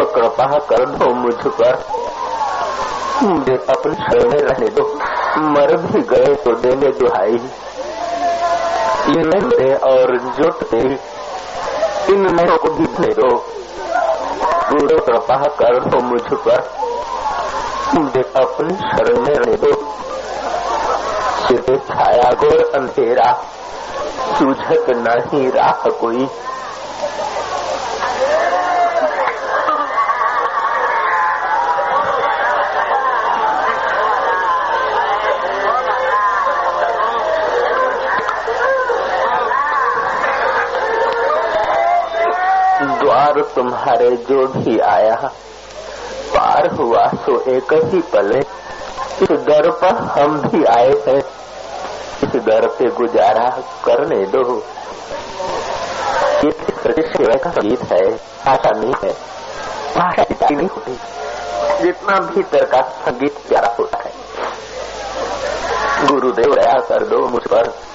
कृपा 0.05 0.59
कर 0.59 0.85
दो 0.85 1.13
मुझ 1.13 1.33
पर। 1.33 1.85
मुझे 3.23 3.53
अपने 3.53 3.93
शरण 3.93 4.31
रहने 4.31 4.67
दो। 4.67 4.99
मर 5.37 5.77
भी 5.77 6.01
गए 6.01 6.35
तो 6.35 6.53
देने 6.53 6.87
दुहाई। 6.87 7.49
ये 9.09 9.75
और 9.75 10.17
जुटते 10.17 10.77
इन 12.13 12.35
नयों 12.35 12.57
को 12.57 12.69
बीतने 12.69 13.07
दो। 13.07 13.45
गुरु 14.69 14.99
कृपा 14.99 15.35
कर 15.35 15.79
दो 15.79 15.99
मुझ 15.99 16.21
पर। 16.21 16.71
मुझे 17.95 18.21
अपनी 18.21 18.75
शरण 18.75 19.17
में 19.21 19.35
रहने 19.35 19.55
दो। 19.55 19.95
सिर 21.47 21.77
छाया 21.77 22.31
गोर 22.31 22.71
अंधेरा। 22.75 23.43
सूझत 24.39 24.85
नहीं 24.89 25.51
राह 25.51 25.89
कोई। 25.89 26.29
तुम्हारे 43.41 44.09
जो 44.09 44.47
भी 44.47 44.79
आया। 44.79 45.15
पार 46.35 46.71
हुआ 46.71 47.07
सो 47.07 47.41
एक 47.41 47.73
ही 47.73 48.01
पले। 48.01 48.39
इस 49.21 49.31
दर 49.31 49.71
पर 49.71 49.95
हम 49.95 50.41
भी 50.41 50.63
आए 50.63 50.89
हैं। 50.89 51.23
इस 52.23 52.29
दर 52.35 52.67
पे 52.67 52.85
गुजारा 52.85 53.49
करने 53.85 54.25
दो। 54.25 54.63
ये 56.45 56.51
गीत 57.59 57.81
है। 57.81 58.13
आशा 58.47 58.71
नहीं 58.71 58.93
है। 59.03 59.17
नहीं 60.55 60.67
होती। 60.67 60.99
जितना 61.83 62.19
भीतर 62.19 62.65
का 62.65 62.81
संगीत 62.81 63.37
प्यारा 63.49 63.75
होता 63.79 63.97
है। 63.97 64.13
गुरुदेव, 66.07 66.55
दया 66.55 66.73
कर 66.73 67.05
दो 67.05 67.27
मुझ 67.27 67.41
पर। 67.47 67.90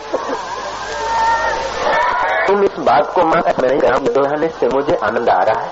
तुम 2.46 2.62
इस 2.62 2.74
बात 2.78 3.12
को 3.14 3.22
मैं 3.22 3.42
नहीं 3.68 3.80
कहा 3.80 3.98
दोहराने 3.98 4.48
से 4.48 4.68
मुझे 4.74 4.96
आनंद 5.04 5.28
आ 5.28 5.38
रहा 5.38 5.62
है। 5.62 5.70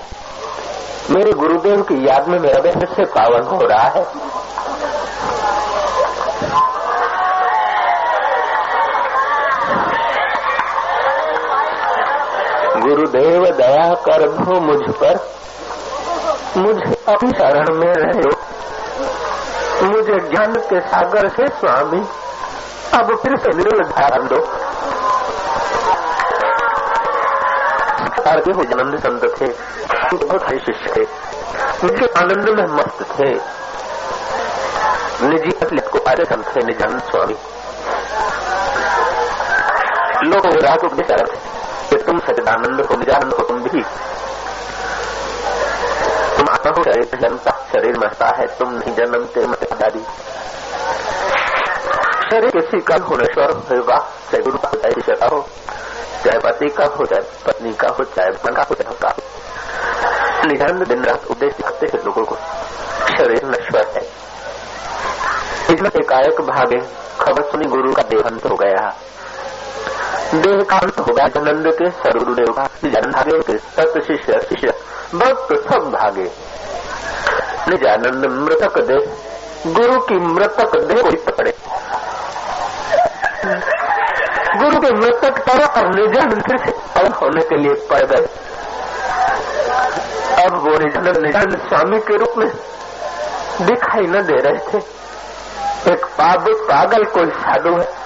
मेरे 1.09 1.31
गुरुदेव 1.31 1.81
की 1.81 2.07
याद 2.07 2.27
में 2.27 2.39
मेरा 2.39 2.61
बेहद 2.61 2.87
से 2.95 3.03
पावन 3.03 3.41
हो 3.41 3.59
रहा 3.61 3.83
है। 3.83 4.05
गुरुदेव, 12.81 13.45
दया 13.45 13.93
कर 13.93 14.29
दो 14.29 14.59
मुझ 14.59 14.95
पर। 14.95 15.35
मुझे 16.57 17.13
अपनी 17.13 17.29
शरण 17.29 17.75
में 17.75 17.93
रहे। 17.93 18.45
मुझे 19.85 20.29
ज्ञान 20.29 20.53
के 20.55 20.79
सागर 20.79 21.27
से 21.27 21.47
स्वामी, 21.47 22.05
अब 22.93 23.17
फिर 23.17 23.37
से 23.37 23.57
निर्मल 23.57 24.64
ध्यान 28.25 28.39
दो 28.39 28.53
हो 28.53 28.63
जन्म 28.63 28.97
संत 28.97 29.23
थे। 29.41 29.45
बहुत 30.25 30.41
सारे 30.41 30.59
शिष्य 30.59 30.93
थे। 30.95 31.01
उनके 31.83 32.05
आनंद 32.19 32.49
में 32.49 32.65
मस्त 32.65 33.01
थे। 33.01 33.29
निजी 35.27 35.65
असलियत 35.65 35.87
को 35.87 35.99
आरे 36.07 36.25
संत 36.25 36.47
थे, 36.47 36.65
निजानंद 36.65 37.01
स्वामी। 37.01 37.33
लोग 40.29 40.45
रात 40.45 40.83
उपदेश 40.83 41.09
थे 41.09 41.37
कि 41.89 42.03
तुम 42.03 42.19
सचिदानंद 42.19 42.81
हो, 42.81 42.95
निजानंद 42.95 43.33
हो 43.33 43.43
तुम 43.43 43.59
भी। 43.59 43.81
तुम 46.37 46.49
आत्मा 46.49 46.73
हो, 46.77 46.83
शरीर 46.83 47.19
जन्मता 47.21 47.51
शरीर 47.51 47.99
मरता 47.99 48.25
है, 48.25 48.47
तुम 48.47 48.73
नहीं 48.73 48.95
जन्मते, 48.95 49.47
मत 49.47 49.73
दादी 49.73 49.99
शरीर 52.31 52.49
किसी 52.49 52.79
का 52.79 52.97
भुवनेश्वर 52.97 53.51
होगा 53.51 53.97
चाहे 53.97 54.41
गुरु 54.41 54.57
का 54.57 54.71
का 55.15 55.35
हो 55.35 55.49
चाहे 56.25 56.39
पति 56.39 56.69
का 56.69 56.85
हो 56.85 57.05
चाहे 57.05 57.21
पत्नी 57.45 57.73
का 57.73 57.87
हो 57.87 58.03
चाहे 58.03 58.29
मन 58.29 58.53
का 58.53 58.63
हो 58.63 58.75
चाहे 58.75 58.95
का 58.95 59.15
निजानंद 60.45 60.87
दिन 60.87 61.03
रात 61.03 61.25
उपदेश 61.25 61.53
दिखाते 61.53 61.85
हैं 61.85 62.05
लोगों 62.05 62.25
को। 62.25 62.35
शरीर 63.17 63.45
नश्वर 63.45 63.87
है। 63.95 64.01
इसमें 65.73 65.89
एकाएक 65.89 66.41
भागे, 66.41 66.77
खबर 67.19 67.43
सुनी 67.51 67.65
गुरु 67.65 67.93
का 67.93 68.01
देहांत 68.01 68.45
हो 68.45 68.55
गया। 68.55 68.93
देह 70.33 70.63
कांत 70.63 70.99
हो 70.99 71.13
गया 71.13 71.27
जनंद 71.27 71.67
के 71.73 71.89
सदगुरुदेव 71.89 72.53
का 72.53 72.63
जन 72.63 73.11
भागे 73.11 73.39
के 73.39 73.57
सत 73.57 73.93
शिष्य 74.07 74.39
शिष्य, 74.39 74.67
भक्त 75.15 75.73
सब 75.73 75.91
भागे। 75.91 76.31
निजानंद 77.69 78.25
मृतक 78.25 78.81
देह 78.81 79.17
गुरु 79.67 79.99
की 79.99 80.15
मृतक 80.15 80.77
देह 80.79 81.01
को 81.01 81.31
पड़े 81.31 81.51
गुरु 84.55 84.79
के 84.79 84.93
मृतक 84.93 85.39
पर 85.41 85.63
और 85.63 85.95
निजानंद 85.95 86.41
फिर 86.41 86.57
से 86.57 86.99
अलग 86.99 87.13
होने 87.13 87.41
के 87.41 87.57
लिए 87.57 87.73
पड़ 87.73 88.03
गए। 88.03 88.25
अब 90.45 90.57
वो 90.57 90.77
निजानंद 90.77 91.17
निजानंद 91.17 91.61
स्वामी 91.67 91.99
के 91.99 92.17
रूप 92.17 92.37
में 92.37 92.47
दिखाई 93.61 94.01
न 94.01 94.21
दे 94.21 94.33
रहे 94.33 94.73
थे। 94.73 94.77
एक 95.91 96.05
पागल 96.61 97.03
कोई 97.03 97.25
साधु 97.25 97.69
है। 97.69 98.05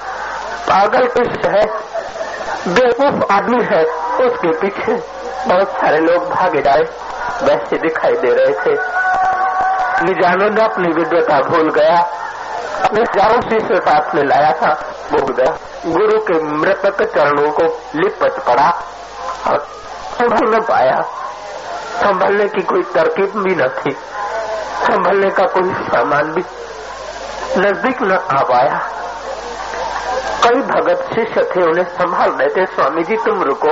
पागल 0.69 1.07
कुछ 1.07 1.45
है, 1.45 1.65
बेवकूफ़ 2.67 3.31
आदमी 3.31 3.63
है, 3.63 3.83
उसके 4.25 4.51
पीछे 4.59 4.93
बहुत 5.47 5.67
सारे 5.67 5.97
लोग 5.97 6.29
भागे 6.29 6.61
जाए, 6.61 6.81
वैसे 7.43 7.77
दिखाई 7.77 8.13
दे 8.13 8.27
रहे 8.27 8.53
थे। 8.53 8.73
निजानंद 10.05 10.59
अपनी 10.59 10.87
विद्वता 10.87 11.39
भूल 11.39 11.71
गया। 11.71 11.97
अपने 12.85 13.05
चारों 13.05 13.41
शिष्य 13.41 13.75
साथ 13.75 14.15
में 14.15 14.23
लाया 14.23 14.51
था, 14.51 14.73
भूल 15.11 15.33
गया। 15.33 15.57
गुरु 15.85 16.19
के 16.19 16.43
मृतक 16.43 17.03
चरणों 17.03 17.51
को 17.51 17.63
लिपट 17.95 18.31
पड़ा 18.31 18.83
और 19.47 19.59
संभल 20.19 20.57
न 20.57 20.61
पाया। 20.61 21.01
संभलने 21.97 22.47
की 22.47 22.61
कोई 22.61 22.81
तरकीब 22.81 23.31
भी 23.35 23.55
न 23.55 23.67
थी। 23.67 23.91
संभलने 24.83 25.29
का 25.29 25.43
कोई 25.43 25.73
सामान 25.73 26.23
भी 26.23 26.41
नज़दीक 27.57 28.01
न 28.01 28.11
आ 28.11 28.43
पाया। 28.43 28.89
कई 30.43 30.61
भगत 30.61 31.09
शिष्य 31.15 31.51
थे, 31.55 31.63
उन्हें 31.63 31.85
संभाल 31.85 32.29
रहे 32.29 32.47
थे 32.47 32.65
स्वामी 32.65 33.03
जी 33.03 33.15
तुम 33.17 33.41
रुको। 33.41 33.71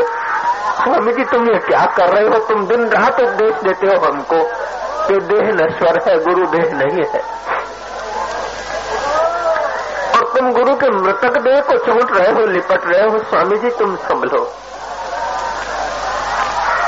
स्वामी 0.83 1.13
जी 1.13 1.23
तुम 1.23 1.43
ये 1.49 1.59
क्या 1.59 1.85
कर 1.85 2.07
रहे 2.07 2.27
हो? 2.27 2.45
तुम 2.45 2.67
दिन 2.67 2.89
रात 2.89 3.19
उपदेश 3.19 3.53
देते 3.53 3.87
हो 3.87 4.05
हमको। 4.05 4.67
कि 5.07 5.13
देह 5.13 5.41
नश्वर 5.41 6.09
है, 6.09 6.19
गुरु 6.19 6.45
देह 6.45 6.73
नहीं 6.73 7.05
है। 7.13 7.46
तुम 10.37 10.53
गुरु 10.53 10.75
के 10.75 10.89
मृतक 10.89 11.37
देह 11.37 11.61
को 11.61 11.77
चोट 11.77 12.17
रहे 12.17 12.31
हो, 12.31 12.45
लिपट 12.45 12.81
रहे 12.85 13.07
हो 13.07 13.17
स्वामी 13.17 13.57
जी 13.57 13.69
तुम 13.69 13.95
संभलो। 13.95 14.43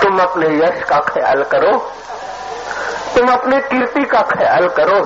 तुम 0.04 0.20
अपने 0.20 0.48
यश 0.48 0.84
का 0.90 1.00
ख्याल 1.00 1.44
करो। 1.44 1.78
तुम 3.16 3.28
अपने 3.34 3.60
कीर्ति 3.60 4.04
का 4.06 4.22
ख्याल 4.22 4.68
करो। 4.68 5.00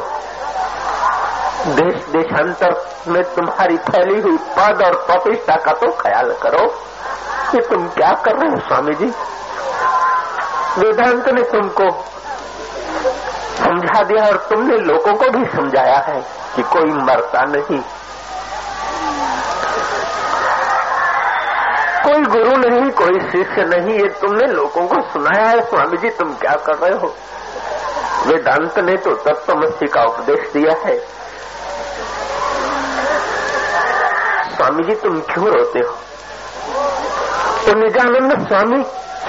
देश 1.65 1.95
देशांतर 1.95 2.95
में 3.07 3.23
तुम्हारी 3.23 3.77
फैली 3.77 4.21
हुई 4.21 4.37
पद 4.37 4.83
और 4.85 4.93
प्रतिष्ठा 4.93 5.55
का 5.55 5.71
तो 5.71 5.91
ख्याल 5.91 6.33
करो। 6.33 6.67
कि 7.51 7.57
तुम 7.61 7.87
क्या 7.87 8.11
कर 8.11 8.31
रहे 8.31 8.51
हो 8.51 8.59
स्वामी 8.67 8.93
जी 8.93 9.05
वेदांत 10.77 11.29
ने 11.29 11.43
तुमको 11.43 12.05
समझा 13.57 14.03
दिया 14.03 14.25
और 14.25 14.37
तुमने 14.37 14.77
लोगों 14.77 15.13
को 15.13 15.29
भी 15.29 15.45
समझाया 15.45 15.97
है 15.97 16.21
कि 16.55 16.61
कोई 16.61 16.91
मरता 16.91 17.41
नहीं 17.41 17.83
कोई 22.03 22.21
गुरु 22.43 22.57
नहीं, 22.57 22.91
कोई 22.91 23.19
शिष्य 23.19 23.63
नहीं, 23.63 23.99
ये 23.99 24.07
तुमने 24.07 24.47
लोगों 24.47 24.87
को 24.87 25.01
सुनाया 25.01 25.47
है, 25.47 25.61
स्वामी 25.61 25.97
जी, 25.97 26.09
तुम 26.09 26.33
क्या 26.33 26.55
कर 26.55 26.73
रहे 26.73 26.99
हो? 26.99 27.15
वेदांत 28.27 28.79
ने 28.79 28.97
तो 28.97 29.11
तत्वमसी 29.15 29.87
का 29.87 30.03
उपदेश 30.03 30.51
दिया 30.53 30.75
है। 30.87 30.99
स्वामी 34.55 34.83
जी, 34.83 34.95
तुम 34.95 35.19
क्यों 35.19 35.47
रोते 35.47 35.79
हो? 35.79 35.97
तो 37.65 37.79
निजानंद 37.79 38.47
स्वामी 38.47 38.83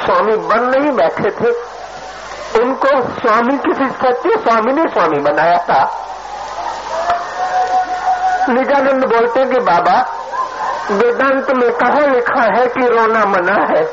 स्वामी 0.04 0.36
बन 0.36 0.78
नहीं 0.78 0.92
बैठे 0.92 1.30
थे। 1.30 1.50
उनको 2.60 3.02
स्वामी 3.02 3.58
किसी 3.58 3.86
सत्य 3.86 4.30
स्वामी 4.36 4.72
ने 4.72 4.82
स्वामी 4.92 5.18
बनाया 5.20 5.58
था। 5.58 6.08
निजानंद 8.48 9.04
बोलते 9.04 9.44
कि 9.44 9.60
बाबा 9.60 10.13
वेदांत 10.90 11.50
में 11.50 11.72
कहा 11.72 12.06
लिखा 12.06 12.42
है 12.42 12.66
कि 12.66 12.80
रोना 12.80 13.24
मना 13.24 13.66
है। 13.70 13.84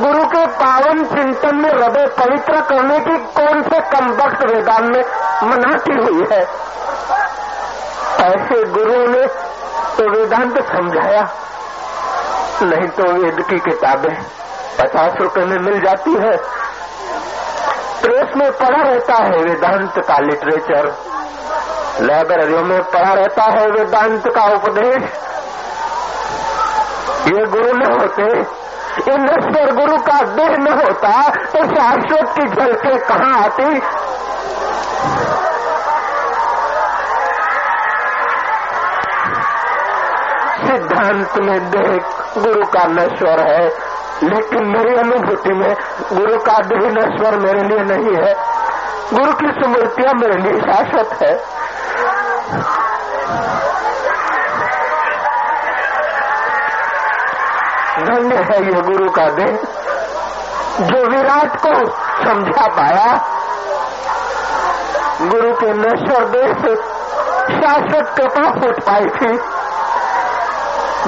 गुरु 0.00 0.26
के 0.26 0.46
पावन 0.46 1.04
चिंतन 1.04 1.56
में 1.56 1.70
हृदय 1.70 2.06
पवित्र 2.06 2.60
करने 2.60 2.98
की 3.00 3.16
कौन 3.18 3.62
से 3.62 3.80
कम 3.80 4.10
वक्त 4.10 4.44
वेदांत 4.50 4.96
में 4.96 5.04
मनाती 5.50 5.92
हुई 5.92 6.24
है? 6.32 6.42
ऐसे 8.20 8.64
गुरु 8.64 9.06
ने 9.06 9.26
तो 9.96 10.20
वेदांत 10.20 10.58
समझाया। 10.62 11.22
नहीं 12.62 12.88
तो 12.88 13.12
वेद 13.12 13.44
की 13.50 13.58
किताबें 13.58 14.22
पचास 14.80 15.12
रुपए 15.20 15.40
में 15.40 15.58
मिल 15.58 15.80
जाती 15.80 16.10
है। 16.10 16.36
प्रेस 18.02 18.36
में 18.36 18.52
पड़ा 18.52 18.82
रहता 18.82 19.14
है 19.14 19.38
वेदांत 19.38 19.92
का 19.98 20.18
लिटरेचर। 20.18 20.94
लाइब्रेरियों 22.00 22.62
में 22.62 22.82
पड़ा 22.82 23.12
रहता 23.14 23.42
है 23.42 23.66
वेदांत 23.66 24.28
का 24.28 24.44
उपदेश। 24.44 25.31
ये 27.22 27.44
गुरु 27.46 27.72
न 27.72 28.00
होते 28.00 28.62
ईश्वर 28.92 29.74
गुरु 29.74 29.98
का 29.98 30.20
देह 30.20 30.48
न 30.48 30.72
होता 30.72 31.28
तो 31.28 31.64
शाश्वत 31.64 32.34
की 32.38 32.48
झलके 32.48 32.98
कहाँ 32.98 33.42
आती? 33.42 33.80
सिद्धांत 40.66 41.30
में 41.38 41.70
देह 41.70 41.96
गुरु 42.38 42.64
का 42.66 42.84
नश्वर 42.84 43.46
है, 43.48 43.68
लेकिन 44.22 44.66
मेरी 44.66 44.94
अनुभूति 44.96 45.52
में 45.52 45.74
गुरु 46.12 46.38
का 46.38 46.58
देह 46.58 46.90
नश्वर 46.90 47.38
मेरे 47.38 47.60
लिए 47.60 47.78
नहीं 47.78 48.26
है। 48.26 48.34
गुरु 49.12 49.32
की 49.32 49.46
स्मृतियाँ 49.46 50.14
मेरे 50.14 50.36
लिए 50.42 50.60
शाश्वत 50.60 51.22
है। 51.22 51.52
धन्य 58.04 58.36
है 58.36 58.64
ये 58.64 58.82
गुरु 58.82 59.10
का 59.10 59.28
देह, 59.28 59.56
जो 60.80 61.10
विराट 61.10 61.56
को 61.56 61.90
समझा 62.24 62.66
पाया। 62.66 63.28
गुरु 65.22 65.54
के 65.54 65.72
नश्वर 65.72 66.24
देह 66.24 66.52
से 66.52 66.76
शाश्वत 67.52 68.14
कृपा 68.16 68.50
फूट 68.50 68.80
पाई 68.80 69.04
थी। 69.04 69.36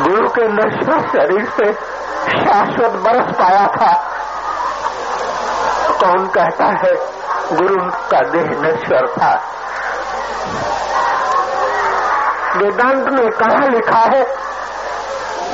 गुरु 0.02 0.28
के 0.28 0.48
नश्वर 0.48 1.00
शरीर 1.00 1.52
से 1.56 1.72
शाश्वत 2.30 2.90
बरस 2.90 3.34
पाया 3.34 3.66
था। 3.66 3.92
कौन 6.00 6.26
कहता 6.26 6.64
है, 6.64 6.94
गुरु 7.56 7.90
का 7.90 8.20
देह 8.20 8.44
नश्वर 8.44 9.06
था? 9.06 9.42
वेदांत 12.56 13.08
में 13.08 13.30
कहा 13.30 13.68
लिखा 13.68 13.98
है 13.98 14.43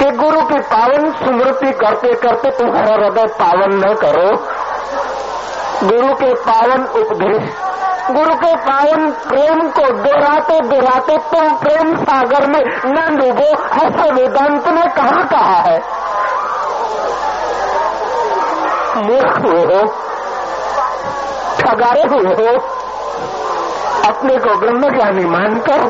कि 0.00 0.10
गुरु 0.10 0.40
की 0.40 0.58
पावन 0.58 1.12
स्मृति 1.12 1.72
करते 1.72 2.14
करते 2.14 2.50
तुम्हारा 2.50 2.94
हृदय 2.94 3.26
पावन 3.26 3.74
न 3.74 3.94
करो। 3.94 4.28
गुरु 5.88 6.14
के 6.14 6.34
पावन 6.34 6.84
उपदेश 6.84 7.52
गुरु 8.10 8.34
के 8.34 8.56
पावन 8.56 9.10
प्रेम 9.10 9.60
को 9.68 9.92
दोहराते 9.92 10.60
दोहराते 10.60 11.18
तुम 11.18 11.56
प्रेम 11.56 11.94
सागर 11.96 12.46
में 12.46 12.60
न 12.86 13.16
डूबो 13.16 13.48
ऐसा 13.64 14.14
वेदांत 14.14 14.68
ने 14.68 14.82
कहा 14.82 15.22
कहा 15.24 15.58
है? 15.60 15.78
मूर्ख 18.96 19.38
हुए 19.38 19.60
हो, 19.60 19.82
ठगारे 21.58 22.02
हुए 22.02 22.34
हो, 22.34 22.58
अपने 24.08 24.38
को 24.38 24.58
ब्रह्म 24.58 24.96
ज्ञानी 24.96 25.24
मानकर 25.24 25.88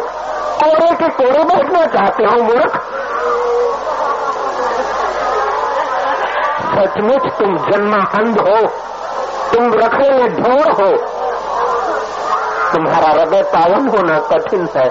कोरे 0.63 0.95
के 0.95 1.09
कोरे 1.09 1.45
बैठना 1.45 1.87
चाहते 1.87 2.25
हो 2.25 2.43
मूर्ख। 2.43 2.87
सचमुच 6.71 7.33
तुम 7.33 7.57
जन्मा 7.57 7.99
अंध 8.19 8.41
हो, 8.41 8.57
तुम 9.53 9.73
रखे 9.75 10.11
में 10.11 10.43
ढोर 10.43 10.71
हो। 10.73 10.91
तुम्हारा 12.73 13.09
हृदय 13.11 13.43
पावन 13.43 13.89
होना 13.89 14.19
कठिन 14.19 14.69
है। 14.77 14.87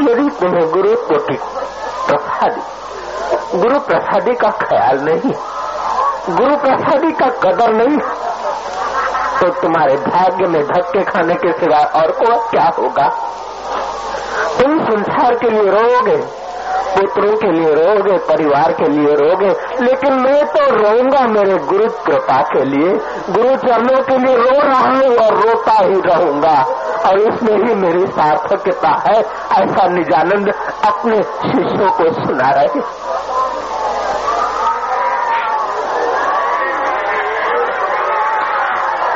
यदि 0.00 0.28
तुम्हें 0.40 0.70
गुरु 0.70 0.96
कोटि 0.96 1.36
प्रसादी, 2.06 2.62
गुरु 3.58 3.78
प्रसादी 3.80 4.34
का 4.34 4.50
ख्याल 4.50 5.00
नहीं, 5.00 5.32
गुरु 6.36 6.56
प्रसादी 6.56 7.12
का 7.12 7.28
कदर 7.44 7.72
नहीं 7.74 7.98
तो 9.40 9.48
तुम्हारे 9.60 9.96
भाग्य 9.96 10.46
में 10.46 10.62
धक्के 10.62 11.02
खाने 11.02 11.34
के 11.34 11.52
सिवा 11.52 11.78
और 12.00 12.10
को 12.12 12.48
क्या 12.50 12.70
होगा? 12.78 13.08
तुम 14.58 14.78
संसार 14.84 15.34
के 15.34 15.50
लिए 15.50 15.70
रोगे 15.70 16.39
पुत्रों 16.90 17.36
के 17.36 17.50
लिए 17.52 17.74
रोगे, 17.74 18.16
परिवार 18.18 18.72
के 18.72 18.88
लिए 18.88 19.14
रोगे, 19.14 19.50
लेकिन 19.84 20.14
मैं 20.14 20.44
तो 20.46 20.64
रोऊँगा 20.76 21.20
मेरे 21.26 21.58
गुरु 21.58 21.88
कृपा 22.06 22.40
के 22.42 22.64
लिए। 22.64 22.92
गुरु 23.30 23.56
चरणों 23.56 24.02
के 24.02 24.18
लिए 24.18 24.36
रो 24.36 24.58
रहा 24.60 24.88
हूँ 24.88 25.16
और 25.16 25.40
रोता 25.40 25.72
ही 25.72 26.00
रहूँगा। 26.06 26.56
और 27.08 27.20
इसमें 27.20 27.56
ही 27.56 27.74
मेरी 27.74 28.06
सार्थकता 28.06 28.88
है, 29.06 29.20
ऐसा 29.58 29.86
निजानंद 29.88 30.52
अपने 30.84 31.22
शिष्यों 31.22 31.90
को 31.90 32.12
सुना 32.24 32.50
रहे। 32.50 32.82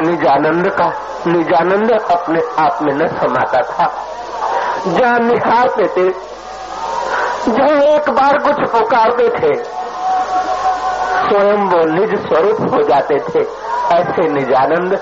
निजानंद 0.01 0.69
का, 0.71 0.87
निजानंद 1.27 1.91
अपने 1.93 2.41
आप 2.59 2.79
में 2.83 2.95
न 2.95 3.07
समाता 3.07 3.61
था। 3.63 3.93
जहाँ 4.87 5.19
निहारते 5.19 5.87
थे 5.89 6.34
जहाँ 7.49 7.81
एक 7.85 8.11
बार 8.11 8.39
कुछ 8.39 8.71
पुकारते 8.71 9.29
थे, 9.31 9.53
स्वयं 11.25 11.65
वो 11.65 11.81
निज 11.87 12.15
स्वरूप 12.27 12.61
हो 12.75 12.83
जाते 12.83 13.19
थे। 13.19 13.41
ऐसे 13.95 14.29
निजानंद 14.29 14.99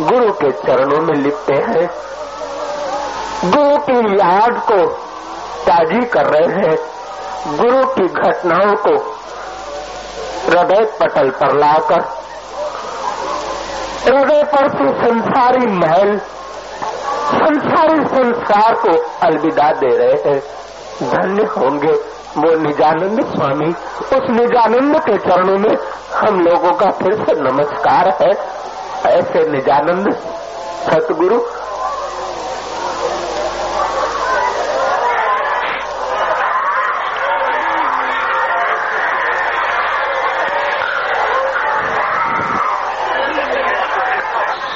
गुरु 0.00 0.32
के 0.32 0.50
चरणों 0.50 1.00
में 1.02 1.14
लिपते 1.14 1.54
हैं। 1.68 1.86
गुरु 3.44 3.76
की 3.78 3.98
याद 4.12 4.58
को 4.62 4.86
ताजी 5.62 6.04
कर 6.06 6.26
रहे 6.26 6.48
हैं। 6.56 6.76
गुरु 7.56 7.84
की 7.86 8.06
घटनाओं 8.20 8.74
को 8.76 8.94
हृदय 10.46 10.84
पटल 11.00 11.30
पर 11.30 11.56
लाकर, 11.58 12.00
हृदय 14.04 14.42
पर 14.44 14.68
से 14.68 14.90
संसारी 14.98 15.66
महल 15.72 16.18
संसारी 17.26 18.04
संसार 18.06 18.74
को 18.74 18.98
अलविदा 19.22 19.70
दे 19.72 19.96
रहे 19.96 20.30
हैं। 20.30 20.55
धन्य 21.02 21.42
होंगे 21.42 21.92
वो 22.36 22.54
निजानंद 22.58 23.20
स्वामी। 23.26 23.70
उस 24.16 24.30
निजानंद 24.30 24.98
के 24.98 25.16
चरणों 25.16 25.58
में 25.58 25.76
हम 26.14 26.40
लोगों 26.40 26.72
का 26.72 26.90
फिर 26.90 27.14
से 27.14 27.40
नमस्कार 27.40 28.08
है। 28.22 28.30
ऐसे 29.12 29.48
निजानंद, 29.50 30.12
सतगुरु। 30.86 31.38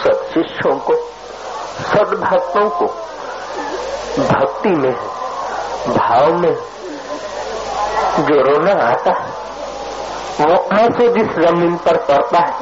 सब 0.05 0.29
शिष्यों 0.35 0.79
को 0.79 0.95
सदभक्तों 1.83 2.69
को, 2.71 2.87
भक्ति 4.25 4.69
में 4.69 5.20
भाव 5.89 6.35
में 6.35 6.55
जो 8.21 8.43
रोना 8.43 8.85
आता 8.85 9.11
है, 9.11 9.41
वो 10.41 10.55
आँसू 10.57 11.09
जिस 11.09 11.49
ज़मीन 11.49 11.77
पर 11.77 11.97
पड़ता 11.97 12.39
है, 12.39 12.53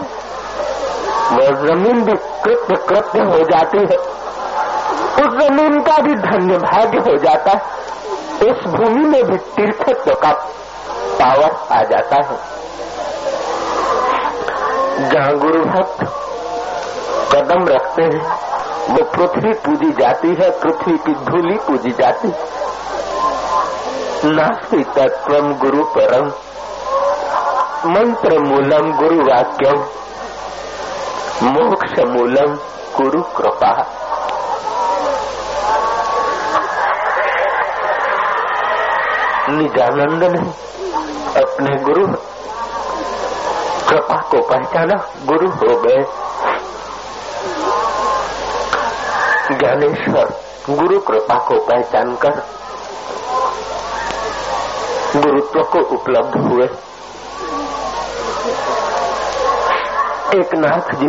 वो 1.31 1.67
ज़मीन 1.67 2.05
भी 2.05 2.13
कृत्य 2.13 2.75
कृत्य 2.75 3.19
हो 3.19 3.39
जाती 3.39 3.79
है। 3.79 4.19
उस 5.09 5.47
ज़मीन 5.47 5.81
का 5.81 5.99
भी 5.99 6.15
धन्य 6.15 6.59
भाग्य 6.59 6.99
हो 6.99 7.17
जाता 7.17 7.51
है। 7.51 7.79
उस 8.51 8.65
भूमि 8.65 9.05
में 9.05 9.25
भी 9.25 9.37
तीर्थत्व 9.37 10.15
का 10.15 10.33
पावर 11.21 11.75
आ 11.77 11.83
जाता 11.83 12.17
है। 12.17 12.59
जहाँ 15.09 15.39
गुरु 15.39 15.65
भक्त 15.65 16.01
कदम 17.35 17.67
रखते 17.69 18.03
हैं, 18.03 18.49
वो 18.89 19.05
पृथ्वी 19.05 19.53
पूजी 19.53 19.91
जाती 19.91 20.29
है, 20.29 20.51
पृथ्वी 20.51 20.99
की 20.99 21.13
धूली 21.13 21.57
पूजी 21.57 21.91
जाती 21.91 22.29
है। 22.29 22.68
नास्ति 24.25 24.85
तत्व 24.97 25.41
गुरु 25.41 25.85
परम 25.85 26.27
मंत्र 27.91 28.39
मूलम 28.39 28.93
गुरु 28.93 29.17
वाक्यम 29.17 29.79
मोक्ष 31.47 31.99
मूलम 31.99 32.55
गुरु 32.97 33.23
कृपा 33.23 33.95
निजानंद 39.51 40.25
ने 40.25 40.69
अपने 41.41 41.77
गुरु। 41.77 42.07
कृपा 43.89 44.17
को 44.17 44.43
पहचाना, 44.43 45.09
गुरु 45.25 45.49
हो 45.49 45.81
गए। 45.81 46.07
ज्ञानेश्वर, 49.55 50.33
गुरु 50.71 51.01
कृपा 51.01 51.35
को 51.35 51.55
पहचान 51.55 52.17
कर। 52.17 52.43
गुरुत्व 55.17 55.63
को 55.63 55.79
उपलब्ध 55.79 56.37
हुए। 56.37 56.65
एक 60.41 60.55
नाथ 60.55 60.95
जी। 60.95 61.09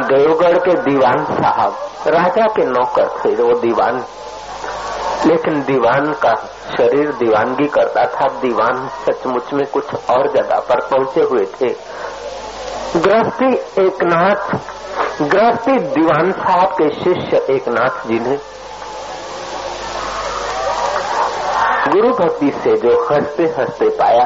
देवगढ़ 0.00 0.58
के 0.58 0.70
दीवान 0.70 1.24
साहब, 1.24 1.76
राजा 2.06 2.46
के 2.46 2.64
नौकर 2.64 3.08
थे, 3.08 3.42
वो 3.42 3.60
दीवान। 3.60 4.04
लेकिन 5.26 5.62
दीवान 5.62 6.12
का 6.12 6.34
शरीर 6.76 7.12
दीवानगी 7.12 7.68
करता 7.68 8.04
था। 8.04 8.28
दीवान 8.28 8.88
सचमुच 8.88 9.52
में 9.52 9.66
कुछ 9.66 9.94
और 10.10 10.32
जगह 10.32 10.58
पर 10.58 10.80
पहुँचे 10.80 11.20
हुए 11.20 11.44
थे। 11.44 11.74
गृहस्थी 13.00 13.54
एक 13.86 14.02
नाथ 14.02 14.69
गृहस्थी 15.22 15.72
दीवान 15.72 16.30
साहब 16.32 16.68
के 16.68 16.88
शिष्य 16.90 17.36
एक 17.54 17.68
नाथ 17.68 18.06
जी 18.06 18.18
ने 18.20 18.36
गुरु 21.88 22.10
भक्ति 22.10 22.50
से 22.64 22.76
जो 22.76 23.08
हँसते 23.10 23.42
हँसते 23.58 23.88
पाया, 23.88 24.24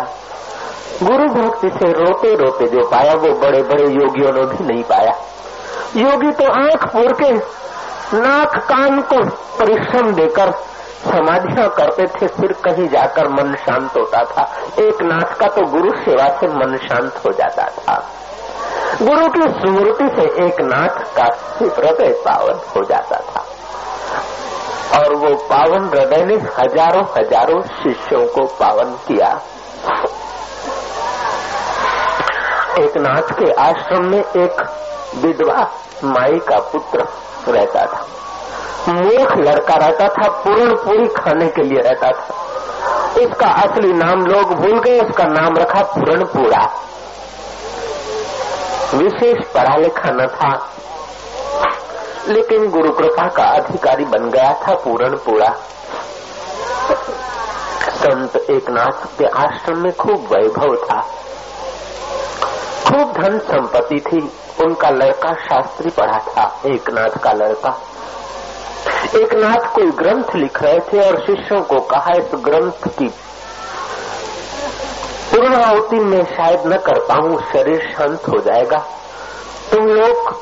गुरु 1.03 1.29
भक्ति 1.29 1.71
से 1.71 1.93
रोते 1.93 2.35
रोते 2.35 2.67
जो 2.67 2.89
पाया, 2.89 3.15
वो 3.15 3.33
बड़े 3.35 3.63
बड़े 3.63 3.85
योगियों 3.85 4.33
ने 4.33 4.47
भी 4.47 4.65
नहीं 4.65 4.83
पाया। 4.83 5.13
योगी 5.97 6.31
तो 6.31 6.53
आँख 6.53 6.87
फोड़ 6.93 7.13
के 7.13 7.33
नाक 8.19 8.57
कान 8.57 9.01
को 9.03 9.25
परिश्रम 9.59 10.13
देकर 10.13 10.51
समाधियाँ 11.05 11.69
करते 11.71 12.07
थे, 12.07 12.27
फिर 12.27 12.53
कहीं 12.53 12.89
जाकर 12.89 13.29
मन 13.29 13.55
शांत 13.55 13.97
होता 13.97 14.25
था। 14.25 14.51
एक 14.79 15.03
नाथ 15.03 15.37
का 15.37 15.47
तो 15.47 15.67
गुरु 15.67 15.91
सेवा 15.97 16.29
से 16.29 16.49
मन 16.49 16.77
शांत 16.77 17.23
हो 17.27 17.33
जाता 17.33 17.67
था। 17.79 18.03
गुरु 19.03 19.29
की 19.29 19.43
स्मृति 19.51 20.09
से 20.17 20.25
एक 20.45 20.61
नाथ 20.61 20.99
का 21.17 21.25
हृदय 21.59 22.13
पावन 22.25 22.61
हो 22.69 22.83
जाता 22.85 23.17
था। 23.29 23.41
और 24.99 25.15
वो 25.15 25.35
पावन 25.49 25.89
हृदय 25.89 26.25
ने 26.25 26.35
हज़ारों 26.59 27.03
हज़ारों 27.17 27.61
शिष्यों 27.63 28.27
को 28.27 28.45
पावन 28.61 28.93
किया। 29.09 29.29
एक 32.79 32.97
नाथ 32.99 33.33
के 33.33 33.51
आश्रम 33.63 34.07
में 34.07 34.19
एक 34.19 34.63
विधवा 35.17 35.67
माई 36.05 36.39
का 36.49 36.59
पुत्र 36.71 37.07
रहता 37.49 37.85
था। 37.87 38.07
मूर्ख 38.89 39.37
लड़का 39.39 39.75
रहता 39.75 40.09
था, 40.09 40.29
पूर्ण 40.39 40.77
पूरी 40.77 41.07
खाने 41.09 41.47
के 41.49 41.63
लिए 41.63 41.81
रहता 41.81 42.11
था। 42.11 42.43
उसका 43.21 43.49
असली 43.63 43.93
नाम 43.93 44.25
लोग 44.27 44.55
भूल 44.55 44.79
गए, 44.79 45.01
उसका 45.01 45.25
नाम 45.25 45.57
रखा 45.57 45.83
पूर्णपुरा 45.83 46.65
विशेष 48.95 49.47
पढ़ा 49.47 49.77
लिखा 49.77 50.11
न 50.11 50.27
था। 50.27 50.71
लेकिन 52.29 52.71
गुरु 52.71 52.91
कृपा 52.91 53.29
का 53.29 53.45
अधिकारी 53.45 54.05
बन 54.05 54.31
गया 54.31 54.53
था 54.53 54.75
पूरण 54.75 55.17
पूरा 55.17 55.55
संत 57.89 58.37
एक 58.37 58.71
नाथ 58.71 59.19
के 59.19 59.25
आश्रम 59.25 59.79
में 59.79 59.93
खूब 59.93 60.29
वैभव 60.33 60.77
था। 60.77 61.01
खूब 62.87 63.13
धन 63.13 63.39
संपत्ति 63.39 64.01
थी। 64.01 64.33
उनका 64.65 64.91
लड़का 64.91 65.33
शास्त्री 65.33 65.91
पढ़ा 65.91 66.19
था 66.19 66.61
एक 66.67 66.91
नाथ 66.91 67.19
का 67.23 67.33
लड़का। 67.33 67.81
एक 69.17 69.35
नाथ 69.35 69.75
कोई 69.75 69.91
ग्रंथ 69.91 70.35
लिख 70.37 70.63
रहे 70.63 70.81
थे 70.81 71.09
और 71.09 71.19
शिष्यों 71.19 71.63
को 71.63 71.81
कहा 71.81 72.13
इस 72.17 72.31
ग्रंथ 72.35 72.89
की 72.89 73.15
पूर्ण 75.35 75.49
पूर्णावती 75.49 75.99
में 75.99 76.25
शायद 76.25 76.67
न 76.67 76.77
कर 76.77 76.99
पाऊँ 76.99 77.43
शरीर 77.53 77.95
शांत 77.99 78.23
हो 78.29 78.39
जाएगा। 78.39 78.79
तुम 79.73 79.87
लोग 79.87 80.37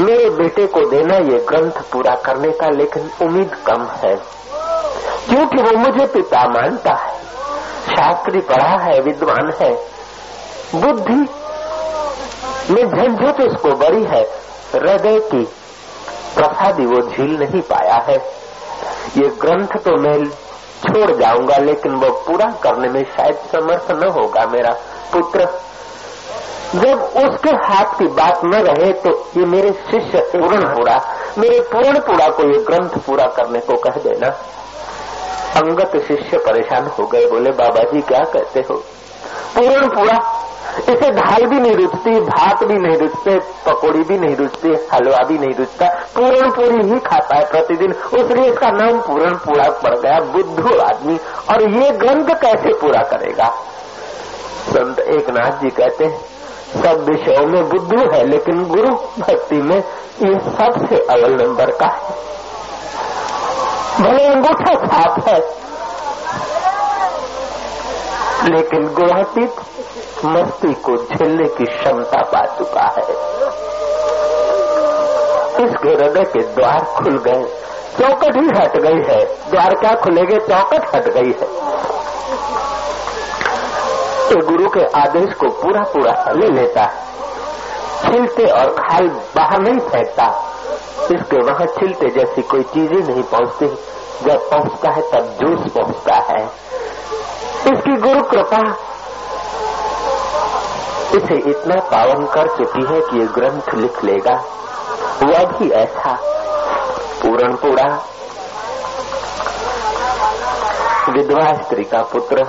मेरे 0.00 0.30
बेटे 0.30 0.66
को 0.66 0.80
देना 0.90 1.16
ये 1.16 1.46
ग्रंथ 1.48 1.72
पूरा 1.72 2.14
करने 2.14 2.50
का, 2.50 2.68
लेकिन 2.68 3.10
उम्मीद 3.22 3.54
कम 3.66 3.82
है। 3.82 4.16
क्योंकि 5.28 5.62
वो 5.62 5.78
मुझे 5.78 6.06
पिता 6.06 6.48
मानता 6.48 6.94
है, 6.94 7.20
शास्त्री 7.86 8.40
पढ़ा 8.40 8.76
है, 8.78 9.00
विद्वान 9.00 9.52
है। 9.62 9.72
बुद्धि 10.74 11.28
में 12.72 12.88
झंझट 12.88 13.40
उसको 13.40 13.68
बड़ी 13.68 14.04
है, 14.04 14.22
हृदय 14.74 15.20
की 15.20 15.44
प्रसादी 16.36 16.86
वो 16.86 17.10
झील 17.10 17.38
नहीं 17.38 17.60
पाया 17.60 17.94
है। 17.94 18.16
ये 19.16 19.28
ग्रंथ 19.28 19.68
तो 19.68 20.00
मैं 20.00 20.44
छोड़ 20.84 21.10
जाऊँगा, 21.12 21.56
लेकिन 21.56 21.94
वो 21.94 22.10
पूरा 22.26 22.50
करने 22.62 22.88
में 22.88 23.02
शायद 23.16 23.36
समर्थ 23.52 23.90
न 23.92 24.08
होगा 24.10 24.46
मेरा 24.46 24.72
पुत्र। 25.12 25.48
जब 26.74 27.02
उसके 27.18 27.50
हाथ 27.66 27.98
की 27.98 28.06
बात 28.14 28.40
न 28.44 28.60
रहे 28.60 28.92
तो 28.92 29.10
ये 29.36 29.44
मेरे 29.46 29.70
शिष्य 29.90 30.20
पूर्ण 30.32 30.60
पूरा, 30.74 30.96
मेरे 31.38 31.60
पूर्ण 31.72 32.00
पूरा 32.00 32.28
को 32.28 32.48
ये 32.52 32.58
ग्रंथ 32.64 32.98
पूरा 33.06 33.26
करने 33.36 33.60
को 33.60 33.76
कह 33.80 34.00
देना। 34.02 34.28
अंगत 35.56 35.96
शिष्य 36.08 36.38
परेशान 36.38 36.86
हो 36.88 37.06
गए, 37.06 37.26
बोले, 37.26 37.50
बाबा 37.52 37.84
जी, 37.84 38.00
क्या 38.00 38.24
कहते 38.32 38.60
हो? 38.60 38.74
पूर्ण 39.54 39.88
पूरा 39.88 40.18
इसे 40.74 41.10
दाल 41.10 41.44
भी 41.46 41.58
नहीं 41.58 41.74
रुचती, 41.74 42.10
भात 42.20 42.62
भी 42.64 42.74
नहीं 42.76 42.96
रुचते, 42.98 43.38
पकौड़ी 43.66 44.02
भी 44.02 44.18
नहीं 44.18 44.36
रुचती, 44.36 44.68
हलवा 44.92 45.22
भी 45.24 45.38
नहीं 45.38 45.54
रुचता 45.54 45.88
पूरण 46.14 46.50
पूरी 46.50 46.82
ही 46.88 46.98
खाता 47.00 47.36
है 47.36 47.44
प्रतिदिन। 47.50 47.92
उसलिए 47.92 48.50
इसका 48.50 48.70
नाम 48.70 49.00
पूरण 49.00 49.34
पूरा 49.36 49.68
पड़ 49.82 49.96
गया, 49.96 50.18
बुद्धू 50.32 50.78
आदमी। 50.80 51.18
और 51.50 51.62
ये 51.72 51.90
ग्रंथ 51.98 52.34
कैसे 52.40 52.72
पूरा 52.72 53.02
करेगा? 53.08 53.48
संत 54.66 54.98
एक 55.00 55.30
नाथ 55.30 55.60
जी 55.62 55.70
कहते 55.70 56.04
हैं, 56.04 56.20
सब 56.74 57.04
विषयों 57.04 57.46
में 57.46 57.68
बुद्धू 57.68 57.98
है, 58.12 58.24
लेकिन 58.26 58.64
गुरु 58.64 58.94
भक्ति 59.20 59.56
में 59.62 59.76
ये 59.76 60.38
सबसे 60.40 60.96
अव्वल 61.04 61.34
नंबर 61.42 61.70
का 61.72 61.86
है। 61.88 62.22
भले 64.00 64.24
अंगूठा 64.24 64.74
साफ़ 64.86 65.28
है, 65.28 65.38
लेकिन 68.46 68.88
गुणातीत 68.94 69.52
मस्ती 70.24 70.74
को 70.74 70.96
झेलने 70.96 71.48
की 71.48 71.64
क्षमता 71.64 72.22
पा 72.22 72.46
चुका 72.58 72.80
है। 72.80 73.02
इसके 75.64 75.88
हृदय 75.88 76.24
के 76.24 76.40
द्वार 76.40 76.84
खुल 76.84 77.18
गए। 77.18 77.44
चौकट 77.98 78.36
ही 78.36 78.46
हट 78.46 78.80
गई 78.80 79.14
है। 79.14 79.24
द्वार 79.50 79.74
क्या 79.74 79.94
खुलेगे? 79.94 80.36
चौकट 80.36 80.94
हट 80.94 81.04
गई 81.04 81.30
है। 81.30 81.74
तो 84.30 84.46
गुरु 84.46 84.68
के 84.70 84.84
आदेश 84.84 85.34
को 85.34 85.48
पूरा 85.48 85.82
पूरा 85.82 86.32
ले 86.32 86.46
लेता। 86.46 86.80
है 86.80 87.04
छिलते 88.12 88.46
और 88.46 88.70
खाल 88.70 89.08
बाहर 89.08 89.58
नहीं 89.58 89.78
फेंकता। 89.78 90.50
इसके 91.14 91.36
वहाँ 91.36 91.66
छिलते 91.66 92.08
जैसी 92.08 92.42
कोई 92.42 92.62
चीज़ें 92.62 93.12
नहीं 93.12 93.22
पहुँचती। 93.22 93.66
जब 94.24 94.50
पहुँचता 94.50 94.90
है, 94.90 95.02
तब 95.02 95.20
जूस 95.20 95.72
पहुँचता 95.72 96.14
है। 96.14 96.44
इसकी 97.72 97.96
गुरु 97.96 98.22
कृपा 98.22 98.76
इसे 101.16 101.50
इतना 101.50 101.80
पावन 101.80 102.26
कर 102.26 102.46
चुकी 102.46 102.94
है 102.94 103.00
कि 103.00 103.20
ये 103.20 103.26
ग्रंथ 103.26 103.74
लिख 103.74 104.04
लेगा। 104.04 104.44
वह 105.22 105.44
भी 105.44 105.70
ऐसा। 105.70 106.18
पूरण 107.22 107.56
पूरा। 107.56 108.06
विधवा 111.10 111.62
स्त्री 111.62 111.84
का 111.84 112.02
पुत्र। 112.02 112.44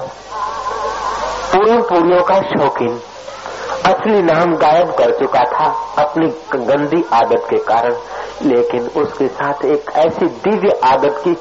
पूर्ण 1.53 1.81
पूर्णियों 1.81 2.23
का 2.23 2.39
शौकीन। 2.39 3.01
असली 3.85 4.21
नाम 4.21 4.55
गायब 4.55 4.91
कर 4.91 5.19
चुका 5.19 5.39
था 5.39 5.73
अपनी 6.03 6.27
गंदी 6.59 7.05
आदत 7.13 7.47
के 7.49 7.57
कारण। 7.57 7.95
लेकिन 8.41 9.01
उसके 9.01 9.27
साथ 9.27 9.65
एक 9.65 9.91
ऐसी 9.95 10.25
दिव्य 10.25 10.79
आदत 10.83 11.21
की, 11.27 11.37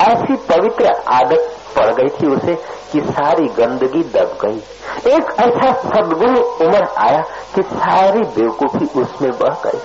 ऐसी 0.00 0.36
पवित्र 0.36 0.86
आदत 1.08 1.56
पड़ 1.76 1.94
गई 1.94 2.08
थी 2.08 2.26
उसे 2.26 2.54
कि 2.92 3.00
सारी 3.00 3.46
गंदगी 3.46 4.02
दब 4.02 4.38
गई। 4.44 4.62
एक 5.06 5.34
ऐसा 5.40 5.72
सदगुण 5.72 6.38
उमर 6.38 6.88
आया 6.98 7.20
कि 7.54 7.62
सारी 7.62 8.20
बेवकूफ़ी 8.20 9.00
उसमें 9.00 9.30
बह 9.30 9.56
गई। 9.66 9.80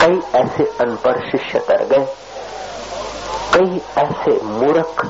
कई 0.00 0.38
ऐसे 0.38 0.64
अनपढ़ 0.64 1.30
शिष्य 1.30 1.58
तर 1.58 1.84
गए। 1.84 2.14
कई 3.54 3.82
ऐसे 3.98 4.44
मूर्ख 4.44 5.06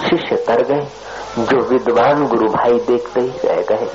शिष्य 0.00 0.36
तर 0.36 0.62
गए, 0.62 0.88
जो 1.38 1.68
विद्वान 1.68 2.26
गुरु 2.26 2.48
भाई 2.48 2.72
देखते 2.72 3.20
ही 3.20 3.32
रह 3.44 3.62
गए। 3.62 3.86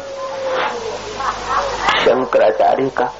शंकराचार्य 1.99 2.89
का 2.89 3.13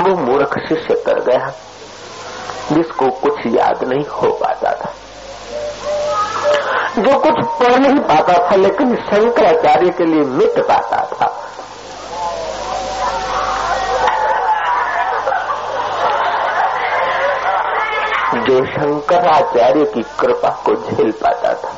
वो 0.00 0.14
मूर्ख 0.16 0.58
शिष्य 0.68 0.94
तर 0.94 1.20
गया, 1.20 1.52
जिसको 2.72 3.06
कुछ 3.06 3.40
याद 3.46 3.84
नहीं 3.84 4.06
हो 4.06 4.30
पाता 4.30 4.72
था। 4.72 4.92
जो 6.98 7.18
कुछ 7.18 7.32
पढ़ 7.32 7.78
नहीं 7.78 7.98
पाता 7.98 8.50
था, 8.50 8.56
लेकिन 8.56 8.96
शंकराचार्य 8.96 9.90
के 9.90 10.04
लिए 10.04 10.20
मिट 10.20 10.58
पाता 10.58 10.96
था। 10.96 11.44
जो 18.34 18.66
शंकराचार्य 18.66 19.84
की 19.84 20.02
कृपा 20.02 20.48
को 20.48 20.74
झेल 20.74 21.12
पाता 21.12 21.54
था। 21.54 21.74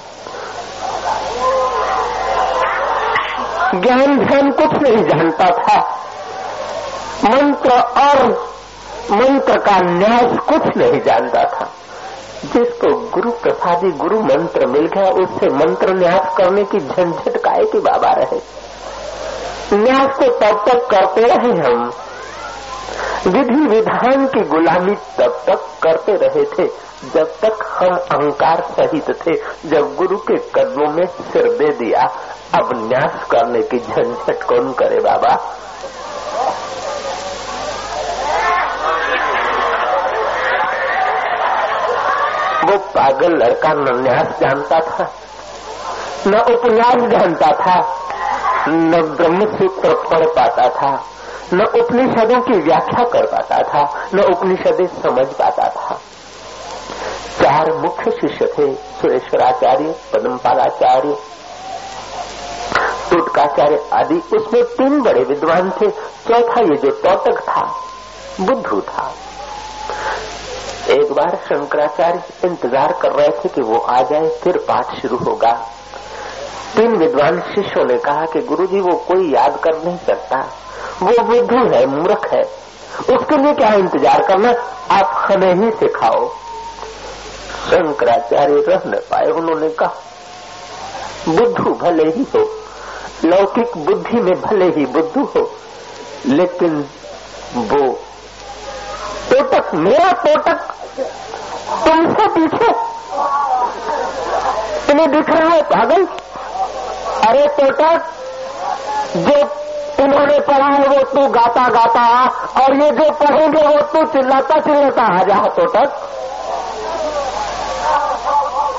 ज्ञान 3.75 4.19
ध्यान 4.19 4.51
कुछ 4.51 4.83
नहीं 4.83 5.05
जानता 5.05 5.45
था। 5.45 5.97
मंत्र 7.25 7.71
और 7.81 8.51
मंत्र 9.11 9.59
का 9.59 9.79
न्यास 9.81 10.39
कुछ 10.49 10.77
नहीं 10.77 11.01
जानता 11.01 11.45
था। 11.45 11.69
जिसको 12.45 13.11
गुरु 13.11 13.31
प्रसादी 13.31 13.91
गुरु 13.91 14.21
मंत्र 14.21 14.67
मिल 14.67 14.87
गया, 14.87 15.11
उससे 15.11 15.47
मंत्र 15.47 15.95
न्यास 15.95 16.37
करने 16.37 16.65
की 16.65 16.79
झंझट 16.79 17.37
काय 17.37 17.65
की 17.65 17.79
बाबा 17.79 18.11
रहे? 18.11 18.41
न्यास 19.77 20.17
को 20.17 20.25
तब 20.25 20.65
तक 20.69 20.87
करते 20.91 21.21
रहे 21.21 21.73
हम। 21.73 21.93
विधि 23.27 23.67
विधान 23.67 24.27
की 24.27 24.41
गुलामी 24.41 24.95
तब 24.95 25.43
तक 25.47 25.69
करते 25.83 26.13
रहे 26.13 26.45
थे, 26.45 26.69
जब 27.15 27.25
तक 27.25 27.59
हम 27.63 27.95
अहंकार 27.97 28.61
सहित 28.61 29.11
थे। 29.11 29.33
जब 29.69 29.97
गुरु 29.97 30.17
के 30.17 30.37
कदमों 30.37 30.93
में 30.93 31.07
सिर 31.07 31.43
दे 31.43 31.69
दिया, 31.69 32.03
अब 32.55 32.71
न्यास 32.77 33.27
करने 33.31 33.63
की 33.63 33.79
झंझट 33.79 34.43
कौन 34.43 34.73
करे 34.73 34.97
बाबा? 34.97 35.57
पागल 42.95 43.37
लड़का 43.37 43.73
न 43.73 44.01
न्यास 44.03 44.41
जानता 44.41 44.81
था, 44.81 45.05
न 46.27 46.41
उपन्यास 46.55 47.09
जानता 47.11 47.53
था, 47.53 47.79
न 48.69 49.03
ब्रह्म 49.17 49.47
सूत्र 49.59 49.95
पढ़ 49.95 50.27
पाता 50.27 50.69
था, 50.69 50.93
न 51.55 51.65
उपनिषदों 51.81 52.41
की 52.41 52.59
व्याख्या 52.59 53.05
कर 53.05 53.27
पाता 53.27 53.59
था, 53.63 53.83
न 54.15 54.21
उपनिषदें 54.21 54.87
समझ 55.03 55.27
पाता 55.27 55.69
था। 55.69 55.99
चार 57.41 57.73
मुख्य 57.73 58.11
शिष्य 58.11 58.47
थे, 58.47 58.75
सुरेश्वराचार्य 58.75 59.95
पदमपालाचार्य 60.13 61.17
टुटकाचार्य 63.11 63.79
आदि। 63.93 64.23
उसमें 64.37 64.65
तीन 64.65 65.01
बड़े 65.03 65.23
विद्वान 65.25 65.71
थे, 65.71 65.91
चौथा 66.29 66.61
ये 66.61 66.77
जो 66.77 66.91
टोटक 66.91 67.41
था, 67.41 67.63
बुद्धू 68.41 68.81
था। 68.81 69.13
एक 70.91 71.13
बार 71.13 71.35
शंकराचार्य 71.37 72.23
इंतज़ार 72.45 72.93
कर 72.93 73.13
रहे 73.13 73.29
थे 73.29 73.49
कि 73.49 73.63
वो 73.63 73.79
आ 73.79 74.03
जाए, 74.03 74.29
फिर 74.29 74.57
पाठ 74.59 74.95
शुरू 75.01 75.17
होगा। 75.17 75.53
तीन 76.77 76.97
विद्वान 76.97 77.41
शिष्यों 77.41 77.85
ने 77.85 77.99
कहा 77.99 78.25
कि 78.25 78.41
गुरुजी, 78.41 78.81
वो 78.81 78.97
कोई 79.09 79.33
याद 79.33 79.61
कर 79.65 79.77
नहीं 79.85 79.97
सकता। 79.97 80.39
वो 81.03 81.23
बुद्धू 81.23 81.65
है, 81.75 81.87
मूर्ख 81.87 82.29
है। 82.33 82.43
उसके 83.17 83.37
लिए 83.37 83.53
क्या 83.53 83.73
इंतज़ार 83.75 84.23
करना? 84.23 84.51
आप 84.91 85.13
हमें 85.17 85.55
ही 85.55 85.71
सिखाओ। 85.71 86.29
शंकराचार्य 87.71 88.65
रह 88.69 88.83
न 88.87 89.01
पाए, 89.11 89.31
उन्होंने 89.31 89.69
कहा, 89.69 89.95
बुद्धू 91.29 91.75
भले 91.75 92.11
ही 92.11 92.27
हो, 92.35 92.41
लौकिक 93.25 93.77
बुद्धि 93.77 94.21
में 94.21 94.41
भले 94.41 94.65
ही 94.65 94.87
बुद्धू 94.87 95.25
हो, 95.25 95.51
लेकिन 96.27 96.85
वो 97.57 97.99
टोटक 99.41 99.75
मेरा 99.75 100.11
टोटक 100.23 100.59
तुमसे 101.85 102.27
पीछे। 102.29 102.73
तुम्हें 104.87 105.11
दिख 105.11 105.31
रहा 105.31 105.55
है 105.55 105.63
पागल? 105.63 106.05
अरे 107.29 107.47
टोटक 107.59 107.99
जो 109.17 109.39
इन्होंने 110.05 110.39
पढ़ा 110.41 110.67
है 110.67 110.87
वो 110.89 111.03
तू 111.05 111.27
गाता 111.29 111.69
गाता, 111.69 112.05
और 112.61 112.75
ये 112.75 112.91
जो 112.91 113.11
पढ़ेंगे 113.15 113.63
वो 113.67 113.81
तू 113.93 114.05
चिल्लाता 114.13 114.61
चिल्लाता, 114.61 115.03
आ 115.05 115.23
जा 115.23 115.39
तक 115.57 115.97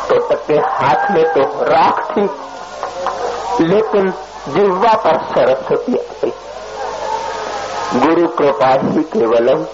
तोटक 0.09 0.45
के 0.47 0.59
हाथ 0.77 1.11
में 1.11 1.23
तो 1.33 1.41
राख 1.63 2.05
थी, 2.11 2.29
लेकिन 3.65 4.13
जिह्वा 4.49 4.93
पर 5.03 5.21
सरस्वती 5.25 5.93
आ 5.93 6.13
गई। 6.23 6.33
गुरु 7.99 8.27
कृपा 8.27 8.71
ही 8.83 9.03
केवलम 9.13 9.65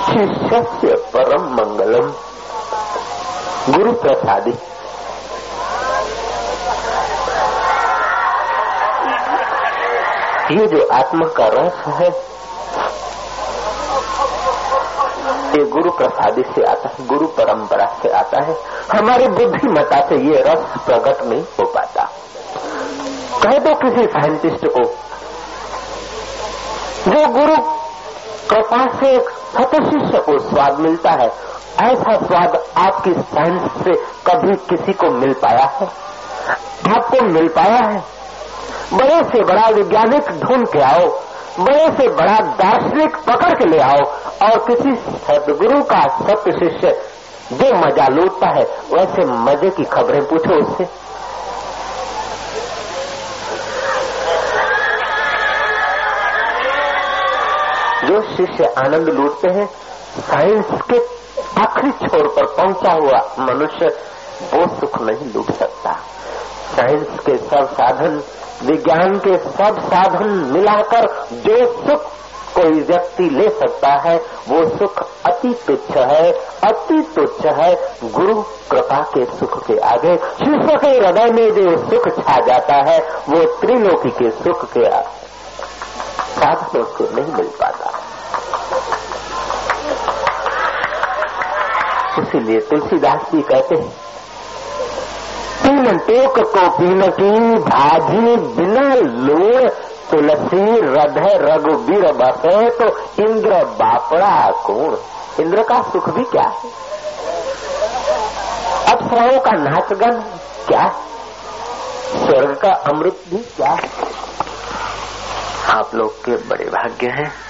शिष्य 0.00 0.94
परम 1.14 1.42
मंगलम। 1.54 2.12
गुरु 3.72 3.92
प्रसादी। 3.92 4.50
ये 10.50 10.66
जो 10.66 10.88
आत्मा 10.92 11.28
का 11.28 11.46
रस 11.46 11.86
है, 11.86 12.08
ये 15.50 15.64
गुरु 15.64 15.90
प्रसादी 15.90 16.42
से 16.42 16.62
आता 16.62 16.88
है, 16.88 17.06
गुरु 17.06 17.26
परंपरा 17.26 17.86
से 18.02 18.08
आता 18.08 18.44
है। 18.44 18.56
हमारी 18.92 19.28
बुद्धिमता 19.28 20.00
से 20.08 20.16
ये 20.16 20.40
रस 20.42 20.64
प्रकट 20.86 21.22
नहीं 21.22 21.42
हो 21.42 21.66
पाता। 21.66 22.08
कह 23.42 23.58
दो 23.58 23.74
किसी 23.74 24.06
साइंटिस्ट 24.06 24.66
को, 24.66 24.82
जो 27.10 27.26
गुरु 27.28 27.56
कृपा 28.50 28.86
से 29.00 29.39
सत 29.52 29.70
शिष्य 29.74 30.18
को 30.18 30.38
स्वाद 30.38 30.78
मिलता 30.78 31.10
है। 31.10 31.26
ऐसा 31.80 32.16
स्वाद 32.16 32.64
आपकी 32.76 33.12
साइंस 33.12 33.62
से 33.84 33.92
कभी 34.26 34.76
किसी 34.76 34.92
को 34.92 35.10
मिल 35.10 35.32
पाया 35.32 35.64
है? 35.64 35.86
आपको 36.96 37.24
मिल 37.24 37.48
पाया 37.48 37.88
है? 37.88 38.04
बड़े 38.94 39.24
से 39.24 39.44
बड़ा 39.44 39.68
वैज्ञानिक 39.68 40.28
ढूंढ 40.40 40.66
के 40.66 40.78
आओ, 40.78 41.06
बड़े 41.60 41.86
से 41.90 42.08
बड़ा 42.08 42.36
दार्शनिक 42.36 43.16
पकड़ 43.16 43.54
के 43.54 43.64
ले 43.64 43.78
आओ, 43.78 44.00
और 44.42 44.58
किसी 44.58 44.94
सदगुरु 45.26 45.82
का 45.82 46.00
सत्य 46.00 46.52
शिष्य 46.52 47.00
जो 47.52 47.86
मज़ा 47.86 48.08
लूटता 48.08 48.48
है, 48.48 48.62
वैसे 48.92 49.24
मज़े 49.24 49.70
की 49.70 49.84
खबरें 49.84 50.26
पूछो 50.26 50.54
उससे। 50.54 50.84
जो 58.10 58.20
शिष्य 58.22 58.64
आनंद 58.64 59.08
लूटते 59.08 59.48
हैं 59.52 59.66
साइंस 60.20 60.66
के 60.92 60.98
आखिरी 61.60 61.90
छोर 61.90 62.28
पर 62.28 62.46
पहुँचा 62.46 62.92
हुआ 62.92 63.46
मनुष्य, 63.46 63.86
वो 64.54 64.80
सुख 64.80 65.00
नहीं 65.02 65.32
लूट 65.34 65.50
सकता। 65.52 65.92
साइंस 66.76 67.20
के 67.26 67.36
सब 67.38 67.72
साधन, 67.72 68.22
विज्ञान 68.62 69.18
के 69.18 69.36
सब 69.38 69.80
साधन 69.80 70.30
मिलाकर 70.30 71.06
जो 71.32 71.72
सुख 71.72 72.10
कोई 72.54 72.80
व्यक्ति 72.80 73.22
ले 73.22 73.48
सकता 73.48 73.88
है, 73.88 74.16
वो 74.48 74.78
सुख 74.78 75.02
अति 75.26 75.54
तुच्छ 75.66 75.96
है, 75.96 76.32
अति 76.64 77.12
तुच्छ 77.16 77.46
है। 77.46 77.74
गुरु 78.04 78.42
कृपा 78.42 79.00
के 79.02 79.24
सुख 79.24 79.66
के 79.66 79.78
आगे, 79.78 80.16
शिष्य 80.16 80.76
के 80.76 80.88
हृदय 80.88 81.30
में 81.30 81.54
जो 81.54 81.78
सुख 81.78 82.24
छा 82.24 82.40
जाता 82.46 82.74
है, 82.90 83.00
वो 83.28 83.44
त्रिलोकी 83.60 84.10
के 84.10 84.30
सुख 84.30 84.64
के 84.72 84.84
साधनों 86.40 86.84
से 86.84 87.04
नहीं 87.04 87.32
मिल 87.32 87.48
पाता। 87.60 87.89
इसीलिए 92.18 92.60
तुलसीदास 92.60 93.20
जी 93.32 93.42
कहते 93.42 93.74
हैं, 93.74 93.90
तीन 95.62 95.98
टेक 95.98 96.38
को 96.38 96.68
पीन 96.78 97.02
की 97.10 97.58
भाजी 97.58 98.36
बिना 98.36 98.94
लोड़ 98.94 99.68
तुलसी, 100.10 100.62
रधे, 100.80 101.32
रघुबीर, 101.38 102.12
बसे 102.12 102.70
तो 102.70 102.86
इंद्र 103.24 103.64
बापड़ा 103.64 104.50
कौन? 104.66 104.98
इंद्र 105.40 105.62
का 105.62 105.82
सुख 105.82 106.08
भी 106.10 106.24
क्या 106.24 106.48
है? 106.48 106.70
अप्सराओं 108.92 109.40
का 109.40 109.52
नाचगन 109.52 110.20
क्या 110.68 110.88
स्वर्ग 112.16 112.56
का 112.56 112.72
अमृत 112.90 113.22
भी 113.28 113.38
क्या 113.56 113.70
है? 113.70 113.90
आप 115.70 115.94
लोग 115.94 116.24
के 116.24 116.36
बड़े 116.48 116.64
भाग्य 116.64 117.08
हैं। 117.08 117.49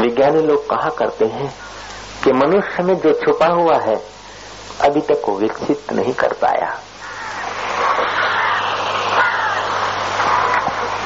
विज्ञानी 0.00 0.42
लोग 0.42 0.70
कहा 0.70 0.88
करते 0.88 1.24
हैं 1.24 1.54
कि 2.24 2.32
मनुष्य 2.32 2.82
में 2.82 2.94
जो 2.94 3.12
छुपा 3.12 3.46
हुआ 3.46 3.78
है, 3.78 4.02
अभी 4.80 5.00
तक 5.00 5.22
वो 5.28 5.38
विकसित 5.38 5.92
नहीं 5.92 6.12
कर 6.12 6.32
पाया। 6.32 6.78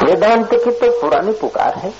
वेदांत 0.04 0.50
की 0.50 0.70
तो 0.70 1.00
पुरानी 1.00 1.32
पुकार 1.32 1.74
है। 1.74 1.92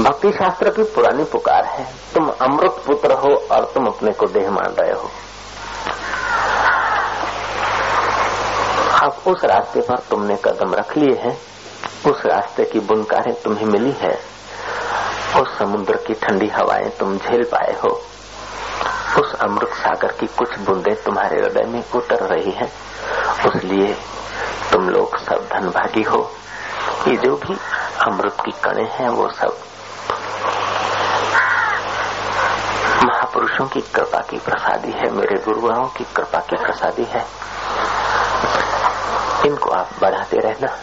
भक्ति 0.00 0.32
शास्त्र 0.32 0.70
की 0.70 0.82
पुरानी 0.82 1.24
पुकार 1.24 1.64
है। 1.64 1.84
तुम 2.14 2.28
अमृत 2.28 2.84
पुत्र 2.86 3.12
हो 3.12 3.48
और 3.52 3.64
तुम 3.74 3.86
अपने 3.86 4.12
को 4.12 4.26
देह 4.26 4.50
मान 4.50 4.74
रहे 4.80 4.92
हो। 4.92 5.10
अब 9.02 9.22
उस 9.26 9.44
रास्ते 9.44 9.80
पर 9.80 9.98
तुमने 9.98 10.36
कदम 10.44 10.74
रख 10.74 10.96
लिए 10.96 11.18
हैं। 11.20 11.40
उस 12.10 12.26
रास्ते 12.26 12.64
की 12.64 12.80
बुनकारें 12.80 13.34
तुम्हें 13.34 13.66
मिली 13.66 13.92
है। 13.92 14.32
उस 15.40 15.58
समुद्र 15.58 15.96
की 15.96 16.14
ठंडी 16.14 16.48
हवाएँ 16.48 16.88
तुम 16.88 17.18
झेल 17.18 17.44
पाए 17.44 17.76
हो। 17.84 17.88
उस 19.20 19.34
अमृत 19.34 19.68
सागर 19.68 20.12
की 20.12 20.26
कुछ 20.26 20.58
बूंदें 20.58 20.94
तुम्हारे 21.02 21.36
हृदय 21.36 21.62
में 21.62 21.84
उतर 21.94 22.16
रही 22.16 22.50
हैं। 22.50 22.72
उसलिए 23.48 23.94
तुम 24.72 24.88
लोग 24.88 25.18
सब 25.18 25.48
धनभागी 25.52 26.02
हो। 26.02 26.30
ये 27.08 27.16
जो 27.16 27.36
भी 27.36 27.56
अमृत 28.06 28.36
की 28.40 28.50
कणे 28.50 28.82
हैं, 28.82 29.08
वो 29.08 29.28
सब 29.28 29.58
महापुरुषों 33.04 33.66
की 33.66 33.80
कृपा 33.80 34.18
की 34.18 34.38
प्रसादी 34.38 34.90
है, 34.90 35.10
मेरे 35.10 35.42
गुरुओं 35.44 35.84
की 35.84 36.04
कृपा 36.16 36.38
की 36.38 36.56
प्रसादी 36.56 37.04
है। 37.04 37.26
इनको 39.46 39.70
आप 39.70 39.90
बढ़ाते 40.00 40.36
रहना। 40.36 40.78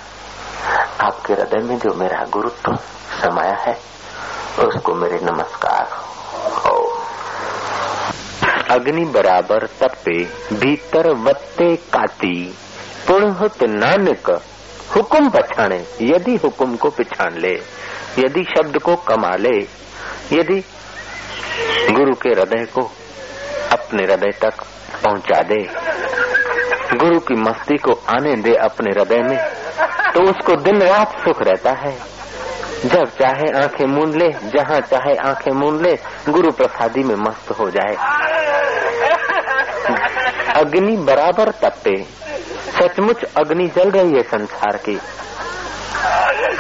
आपके 1.06 1.34
हृदय 1.34 1.58
में 1.58 1.80
जो 1.80 1.94
मेरा 1.94 2.26
गुरुत्व 2.30 2.76
समाया 3.22 3.56
है 3.56 3.99
उसको 4.58 4.94
मेरे 4.94 5.20
नमस्कार 5.24 5.98
अग्नि 8.72 9.04
बराबर 9.06 9.66
तपे, 9.80 10.18
भीतर 10.54 11.10
वत्ते 11.18 11.76
काती। 11.94 12.34
पुणहुत 13.08 13.64
नानक, 13.64 14.30
हुकुम 14.96 15.30
पछाणे। 15.30 15.78
यदि 16.02 16.36
हुकुम 16.36 16.76
को 16.76 16.90
पिछाण 16.90 17.38
ले, 17.38 17.54
यदि 18.20 18.44
शब्द 18.50 18.78
को 18.78 18.96
कमा 19.08 19.36
ले 19.36 19.58
यदि 20.34 20.60
गुरु 21.92 22.14
के 22.16 22.30
हृदय 22.30 22.66
को 22.74 22.82
अपने 23.72 24.04
हृदय 24.04 24.32
तक 24.42 24.64
पहुँचा 25.04 25.42
दे, 25.44 25.62
गुरु 26.96 27.20
की 27.20 27.36
मस्ती 27.42 27.78
को 27.78 28.00
आने 28.10 28.36
दे 28.36 28.54
अपने 28.60 28.92
हृदय 28.92 29.22
में 29.24 29.38
तो 30.14 30.30
उसको 30.30 30.56
दिन 30.62 30.82
रात 30.82 31.20
सुख 31.20 31.42
रहता 31.42 31.72
है। 31.80 31.98
जब 32.86 33.06
चाहे 33.06 33.64
आँखें 33.64 33.86
मूंद 33.86 34.16
ले, 34.16 34.30
जहाँ 34.30 34.80
चाहे 34.80 35.16
आँखें 35.16 35.52
मूंद 35.52 35.82
ले, 35.82 36.00
गुरु 36.30 36.52
प्रसादी 36.52 37.04
में 37.04 37.16
मस्त 37.16 37.52
हो 37.52 37.70
जाए। 37.70 37.96
अग्नि 40.56 40.98
बराबर 40.98 41.52
तपे। 41.52 42.04
सचमुच 42.80 43.24
अग्नि 43.24 43.68
जल 43.68 43.92
रही 43.92 44.14
है 44.14 44.24
संसार 44.24 44.78
की। 44.78 45.00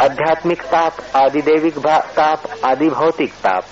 आध्यात्मिक 0.01 0.61
ताप 0.61 0.93
आदि 1.15 1.41
देविक 1.41 1.77
ताप 1.87 2.43
आदि 2.65 2.89
भौतिक 2.89 3.33
ताप, 3.33 3.63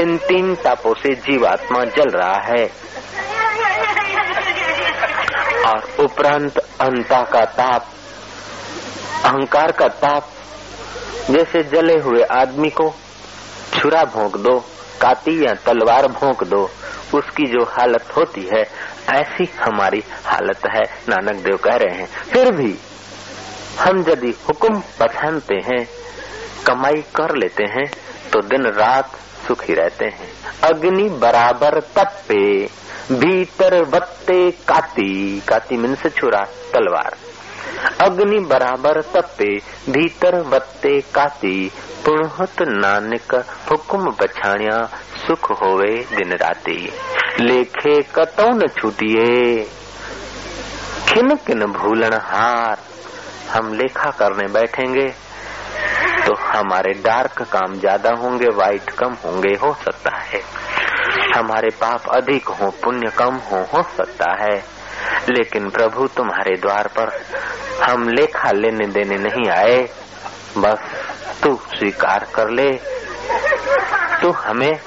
इन 0.00 0.16
तीन 0.16 0.54
तापों 0.54 0.94
से 0.94 1.14
जीवात्मा 1.14 1.84
जल 1.84 2.10
रहा 2.10 2.42
है। 2.44 2.70
और 5.66 6.04
उपरांत 6.04 6.58
अंता 6.58 7.22
का 7.22 7.44
ताप, 7.44 7.86
अहंकार 9.24 9.72
का 9.72 9.88
ताप 9.88 10.28
जैसे 11.30 11.62
जले 11.62 11.98
हुए 11.98 12.22
आदमी 12.32 12.70
को 12.70 12.88
छुरा 13.74 14.02
भोंक 14.04 14.36
दो, 14.36 14.58
काती 15.00 15.44
या 15.44 15.52
तलवार 15.66 16.06
भोंक 16.08 16.44
दो, 16.44 16.62
उसकी 17.14 17.46
जो 17.46 17.64
हालत 17.68 18.12
होती 18.16 18.48
है, 18.54 18.62
ऐसी 19.12 19.44
हमारी 19.60 20.02
हालत 20.24 20.66
है, 20.66 20.82
नानक 21.08 21.42
देव 21.44 21.56
कह 21.56 21.76
रहे 21.76 21.96
हैं। 21.96 22.06
फिर 22.32 22.50
भी 22.50 22.74
हम 23.80 24.04
यदि 24.08 24.34
हुक्म 24.48 24.80
पहनते 25.00 25.54
हैं, 25.64 25.86
कमाई 26.66 27.02
कर 27.14 27.34
लेते 27.36 27.64
हैं 27.64 27.86
तो 28.32 28.40
दिन 28.40 28.66
रात 28.72 29.16
सुखी 29.46 29.74
रहते 29.74 30.04
हैं। 30.04 30.30
अग्नि 30.64 31.08
बराबर 31.18 31.80
तपे, 31.96 32.44
भीतर 33.12 33.82
बत्ते 33.84 34.50
काती 34.68 35.40
काती 35.40 35.76
मिन 35.76 35.94
से 35.94 36.08
छुरा, 36.10 36.44
तलवार। 36.72 37.16
अग्नि 38.00 38.38
बराबर 38.40 39.00
तपे 39.14 39.56
भीतर 39.88 40.42
बत्ते 40.42 41.00
काती। 41.14 41.72
पुणहत 42.04 42.62
नानक 42.62 43.34
हुक्म 43.70 44.10
बछाणिया, 44.10 44.78
सुख 45.26 45.50
होवे 45.52 45.90
दिन 46.16 46.32
राती। 46.32 46.92
लेखे 47.40 48.00
कतौ 48.14 48.48
न 48.50 48.66
छूटिए? 48.68 49.56
किन 51.12 51.34
किन 51.46 51.64
भूलन 51.72 52.18
हार? 52.22 52.78
हम 53.50 53.72
लेखा 53.72 54.10
करने 54.10 54.46
बैठेंगे 54.48 55.08
तो 56.26 56.34
हमारे 56.34 56.92
डार्क 56.92 57.42
काम 57.42 57.74
ज़्यादा 57.74 58.10
होंगे, 58.10 58.48
वाइट 58.48 58.90
कम 58.90 59.14
होंगे, 59.24 59.54
हो 59.54 59.72
सकता 59.74 60.16
है। 60.16 60.40
हमारे 61.36 61.68
पाप 61.70 62.08
अधिक 62.08 62.48
हो, 62.48 62.70
पुण्य 62.84 63.10
कम 63.10 63.34
हो 63.34 63.62
हो 63.74 63.82
सकता 63.82 64.30
है। 64.40 64.81
लेकिन 65.28 65.70
प्रभु 65.70 66.06
तुम्हारे 66.06 66.56
द्वार 66.56 66.86
पर 66.86 67.22
हम 67.82 68.08
लेखा 68.08 68.50
लेने 68.50 68.86
देने 68.86 69.16
नहीं 69.16 69.50
आए। 69.50 69.88
बस 70.58 70.78
तू 71.42 71.60
स्वीकार 71.78 72.26
कर 72.34 72.48
ले। 72.48 72.72
तू 74.22 74.30
हमें 74.30 74.80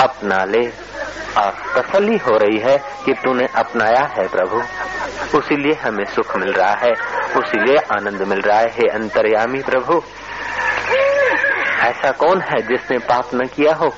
अपना 0.00 0.44
ले। 0.44 0.92
और 1.38 1.82
तसली 1.82 2.16
हो 2.16 2.36
रही 2.36 2.58
है 2.58 2.78
कि 3.04 3.12
तूने 3.12 3.46
अपनाया 3.54 4.04
है 4.04 4.28
प्रभु। 4.28 4.62
उसीलिए 5.38 5.74
हमें 5.74 6.04
सुख 6.04 6.36
मिल 6.36 6.52
रहा 6.52 6.74
है। 6.74 6.92
उसीलिए 7.36 7.76
आनंद 7.76 8.22
मिल 8.22 8.40
रहा 8.40 8.58
है। 8.58 8.68
हे 8.68 8.88
अंतर्यामी 8.88 9.62
प्रभु, 9.62 10.02
ऐसा 11.80 12.10
कौन 12.10 12.40
है 12.40 12.62
जिसने 12.62 12.98
पाप 12.98 13.30
न 13.34 13.46
किया 13.46 13.74
हो? 13.74 13.94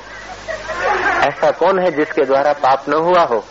ऐसा 1.20 1.50
कौन 1.50 1.78
है 1.78 1.90
जिसके 1.90 2.22
द्वारा 2.22 2.52
पाप 2.52 2.84
न 2.88 2.92
हुआ 2.92 3.22
हो? 3.22 3.44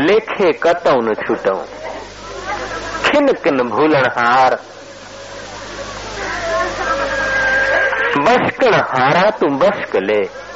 लेखे 0.00 0.52
कतौ 0.52 0.94
न 0.94 1.14
छूटो। 1.14 1.64
खिन 3.04 3.26
किन 3.32 3.58
भूलन 3.68 4.02
हार। 4.18 4.54
बशकण 8.18 8.74
हारा 8.74 9.30
तू 9.30 9.46
बशक 9.46 9.96
ले। 9.96 10.46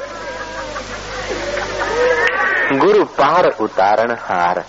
गुरु 2.77 3.03
पार 3.05 3.45
उतारण 3.45 4.11
हार। 4.11 4.65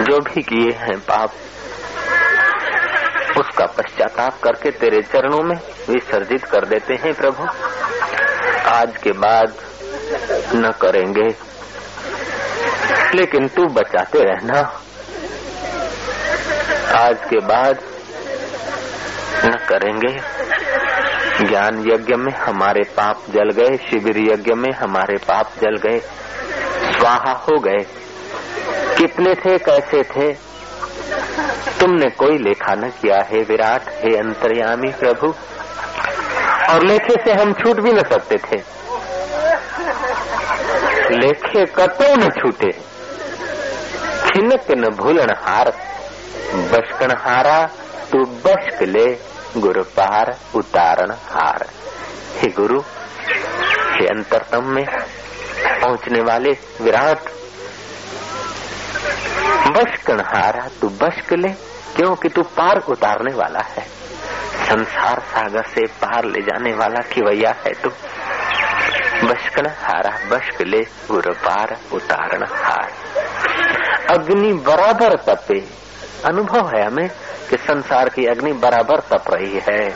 जो 0.00 0.20
भी 0.20 0.42
किए 0.42 0.70
हैं 0.70 1.00
पाप, 1.00 1.30
उसका 3.40 3.66
पश्चाताप 3.66 4.40
करके 4.44 4.70
तेरे 4.70 5.02
चरणों 5.02 5.42
में 5.42 5.56
विसर्जित 5.90 6.44
कर 6.44 6.64
देते 6.64 6.94
हैं 6.94 7.14
प्रभु। 7.14 7.46
आज 8.72 8.96
के 8.96 9.12
बाद 9.12 9.54
न 10.54 10.72
करेंगे। 10.80 11.28
लेकिन 13.14 13.48
तू 13.48 13.66
बचाते 13.66 14.18
रहना। 14.18 14.60
आज 16.98 17.16
के 17.30 17.36
बाद 17.40 17.78
न 19.44 19.66
करेंगे। 19.68 20.20
ज्ञान 21.48 21.84
यज्ञ 21.88 22.14
में 22.14 22.32
हमारे 22.32 22.82
पाप 22.82 23.22
जल 23.30 23.50
गए, 23.50 23.76
शिविर 23.76 24.18
यज्ञ 24.18 24.54
में 24.54 24.72
हमारे 24.72 25.16
पाप 25.16 25.46
जल 25.62 25.76
गए। 25.76 25.98
स्वाहा 26.92 27.32
हो 27.32 27.60
गए। 27.60 27.86
कितने 28.98 29.34
थे, 29.34 29.58
कैसे 29.58 30.02
थे? 30.02 30.32
तुमने 31.80 32.10
कोई 32.10 32.38
लेखा 32.38 32.74
न 32.74 32.88
किया, 32.88 33.16
है 33.16 33.42
विराट, 33.42 33.82
हे 33.88 34.16
अंतर्यामी 34.16 34.88
प्रभु। 34.88 35.34
और 36.72 36.82
लेखे 36.82 37.14
से 37.24 37.32
हम 37.32 37.52
छूट 37.52 37.80
भी 37.80 37.92
न 37.92 37.98
सकते 37.98 38.36
थे। 38.36 38.56
लेखे 41.16 41.64
कतो 41.66 42.16
न 42.16 42.30
छूटे। 42.30 42.70
खिनक 44.26 44.70
न 44.70 44.88
भूलन 44.96 45.34
हार 45.38 45.72
बशकन 46.54 47.10
हारा, 47.10 47.66
तू 48.12 48.18
बशक 48.18 48.82
ले 48.82 49.18
गुरु 49.56 49.82
पार 49.82 50.38
उतारण 50.54 51.10
हार। 51.10 51.66
हे 52.36 52.48
गुरु, 52.48 52.80
हे 53.92 54.06
अंतरतम 54.06 54.64
में 54.64 54.84
पहुँचने 55.80 56.20
वाले 56.20 56.50
विराट 56.80 57.18
बशकन 59.68 60.20
हारा 60.20 60.68
तू 60.80 60.88
बशक 60.88 61.32
ले, 61.32 61.48
क्योंकि 61.96 62.28
तू 62.28 62.42
पार 62.42 62.82
उतारने 62.88 63.34
वाला 63.34 63.60
है। 63.60 64.01
संसार 64.62 65.18
सागर 65.18 65.62
से 65.62 65.86
पार 65.86 66.24
ले 66.24 66.42
जाने 66.42 66.74
वाला 66.74 67.00
की 67.00 67.14
खिवैया 67.14 67.54
है 67.66 67.72
तू। 67.72 67.88
बशकन 69.28 69.66
हारा, 69.66 70.36
बशक 70.36 70.62
ले 70.62 70.80
गुरु 70.80 71.32
पार 71.32 71.76
उतारण 71.92 72.44
हार। 72.44 72.92
अग्नि 74.10 74.52
बराबर 74.52 75.16
तपे। 75.16 75.82
अनुभव 76.24 76.70
है 76.74 76.86
हमें 76.86 77.10
कि 77.50 77.56
संसार 77.56 78.08
की 78.08 78.26
अग्नि 78.26 78.52
बराबर 78.52 79.00
तप 79.00 79.24
रही 79.28 79.60
है। 79.70 79.90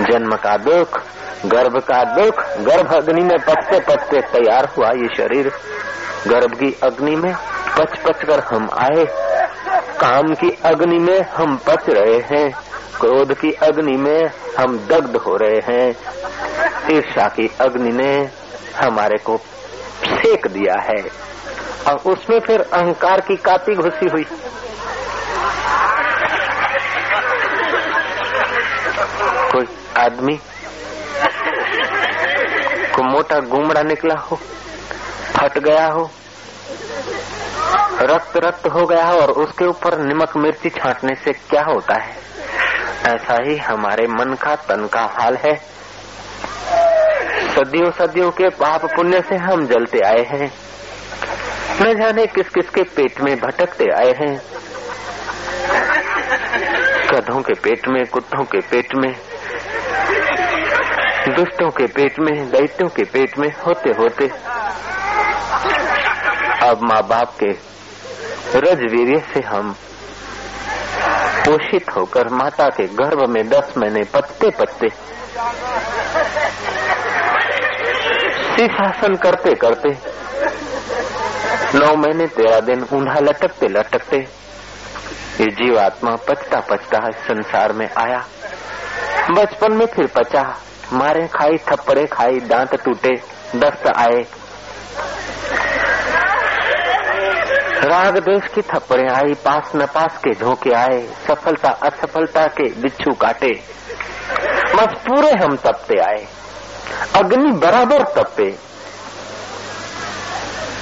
जन्म 0.00 0.36
का 0.36 0.56
दुख, 0.56 1.02
गर्भ 1.46 1.78
का 1.78 2.04
दुख, 2.04 2.40
गर्भ 2.44 2.94
अग्नि 2.94 3.22
में 3.22 3.38
पचते 3.38 3.80
पचते 3.80 4.20
तैयार 4.20 4.64
हुआ 4.64 4.88
ये 4.88 5.16
शरीर। 5.16 5.48
गर्भ 6.26 6.54
की 6.54 6.80
अग्नि 6.82 7.16
में 7.16 7.34
पच 7.78 7.98
पच 7.98 8.24
कर 8.24 8.40
हम 8.40 8.70
आए। 8.72 9.06
काम 10.00 10.34
की 10.34 10.58
अग्नि 10.64 10.98
में 10.98 11.20
हम 11.22 11.56
पच 11.56 11.84
रहे 11.88 12.18
हैं। 12.18 12.67
क्रोध 13.00 13.34
की 13.34 13.52
अग्नि 13.52 13.96
में 13.96 14.30
हम 14.58 14.78
दग्ध 14.78 15.16
हो 15.16 15.36
रहे 15.36 15.60
हैं। 15.64 15.88
ईर्षा 16.92 17.28
की 17.28 17.50
अग्नि 17.60 17.92
ने 17.92 18.30
हमारे 18.76 19.18
को 19.18 19.36
सेक 20.04 20.46
दिया 20.46 20.80
है। 20.80 21.02
और 21.86 22.12
उसमें 22.12 22.40
फिर 22.40 22.60
अहंकार 22.60 23.20
की 23.20 23.36
काती 23.36 23.74
घुसी 23.74 24.08
हुई। 24.08 24.24
कोई 29.52 29.66
आदमी 29.96 30.36
को 32.94 33.02
मोटा 33.02 33.38
गुमड़ा 33.38 33.82
निकला 33.82 34.20
हो, 34.20 34.36
फट 35.36 35.58
गया 35.58 35.86
हो 35.86 36.10
रक्त 38.02 38.36
रक्त 38.36 38.66
हो 38.66 38.86
गया 38.86 39.04
हो, 39.04 39.18
और 39.18 39.30
उसके 39.30 39.64
ऊपर 39.64 39.98
नमक 39.98 40.36
मिर्ची 40.36 40.70
छांटने 40.70 41.14
से 41.14 41.32
क्या 41.32 41.62
होता 41.62 42.00
है? 42.00 42.27
ऐसा 43.06 43.36
ही 43.42 43.56
हमारे 43.56 44.06
मन 44.06 44.34
का 44.34 44.54
तन 44.56 44.86
का 44.86 45.00
हाल 45.00 45.36
है। 45.36 45.56
सदियों 47.54 47.90
सदियों 47.90 48.30
के 48.30 48.48
पाप 48.48 48.84
पुण्य 48.84 49.20
से 49.20 49.36
हम 49.36 49.66
जलते 49.66 49.98
आए 49.98 50.24
हैं। 50.24 50.52
न 51.82 52.00
जाने 52.00 52.26
किस 52.26 52.48
किस 52.48 52.70
के 52.70 52.82
पेट 52.82 53.20
में 53.20 53.36
भटकते 53.36 53.84
आए 53.84 54.12
हैं। 54.12 54.42
गधों 57.14 57.42
के 57.42 57.54
पेट 57.54 57.88
में, 57.88 58.06
कुत्तों 58.06 58.44
के 58.44 58.60
पेट 58.60 58.94
में, 58.94 59.12
दुष्टों 61.36 61.70
के 61.70 61.86
पेट 61.86 62.20
में, 62.20 62.50
दैत्यों 62.50 62.88
के 62.88 63.04
पेट 63.04 63.38
में 63.38 63.48
होते 63.66 63.90
होते। 63.90 64.30
अब 66.66 66.78
माँ 66.82 67.02
बाप 67.02 67.34
के 67.44 67.50
रजवीर्य 68.58 69.22
से 69.34 69.40
हम 69.40 69.76
पोषित 71.48 71.90
होकर 71.96 72.28
माता 72.28 72.68
के 72.68 72.84
गर्भ 72.94 73.28
में 73.28 73.48
दस 73.48 73.74
महीने 73.78 74.02
पत्ते 74.04 74.50
पत्ते 74.50 74.88
शीशासन 78.56 79.14
करते 79.16 79.54
करते 79.54 79.88
नौ 81.78 81.94
महीने, 81.96 82.26
तेरह 82.26 82.60
दिन 82.60 82.86
ऊंधा 82.92 83.20
लटकते 83.20 83.68
लटकते 83.68 84.18
ये 85.40 85.46
जीवात्मा 85.52 86.14
पचता 86.28 86.60
पचता 86.60 87.00
संसार 87.10 87.72
में 87.72 87.88
आया। 87.98 88.24
बचपन 89.30 89.72
में 89.72 89.86
फिर 89.86 90.06
पचा, 90.06 90.42
मारे 90.92 91.26
खाई, 91.26 91.56
थप्पड़े 91.68 92.04
खाई, 92.06 92.40
दांत 92.40 92.74
टूटे, 92.84 93.14
दस्त 93.56 93.86
आए 93.96 94.24
राग 97.78 98.18
देश 98.18 98.42
की 98.54 98.62
थप्पड़े 98.62 99.02
आई, 99.02 99.34
पास 99.34 99.72
न 99.76 99.86
पास 99.86 100.18
के 100.18 100.34
झोंके 100.34 100.70
आए, 100.70 101.08
सफलता 101.28 101.68
असफलता 101.68 102.46
के 102.46 102.70
बिच्छू 102.80 103.14
काटे। 103.14 103.52
बस 104.76 104.94
पूरे 105.08 105.30
हम 105.30 105.56
तपते 105.56 105.98
आए, 105.98 106.26
अग्नि 107.16 107.52
बराबर 107.52 108.02
तपे 108.02 108.68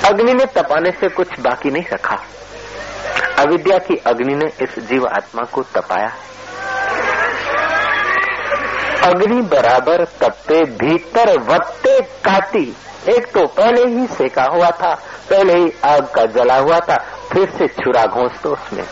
अग्नि 0.05 0.35
ने 0.35 0.45
तपाने 0.47 0.91
से 0.91 1.09
कुछ 1.09 1.41
बाकी 1.41 1.71
नहीं 1.71 1.85
रखा। 1.93 2.17
अविद्या 3.39 3.79
की 3.79 3.97
अग्नि 4.07 4.35
ने 4.35 4.47
इस 4.47 4.79
जीव 4.79 5.07
आत्मा 5.07 5.43
को 5.43 5.63
तपाया। 5.63 6.13
अग्नि 9.05 9.43
बराबर 9.43 10.05
तपते, 10.05 10.65
भीतर 10.65 11.39
वत्ते 11.39 12.01
काटी। 12.01 12.77
एक 13.09 13.27
तो 13.27 13.47
पहले 13.49 13.83
ही 13.91 14.07
सेका 14.09 14.45
हुआ 14.45 14.71
था, 14.73 14.95
पहले 15.31 15.55
ही 15.55 15.73
आग 15.85 16.07
का 16.15 16.25
जला 16.35 16.57
हुआ 16.59 16.79
था, 16.81 16.97
फिर 17.33 17.51
से 17.51 17.67
छुरा 17.75 18.05
घोंस 18.05 18.41
तो 18.43 18.53
उसमें 18.53 18.85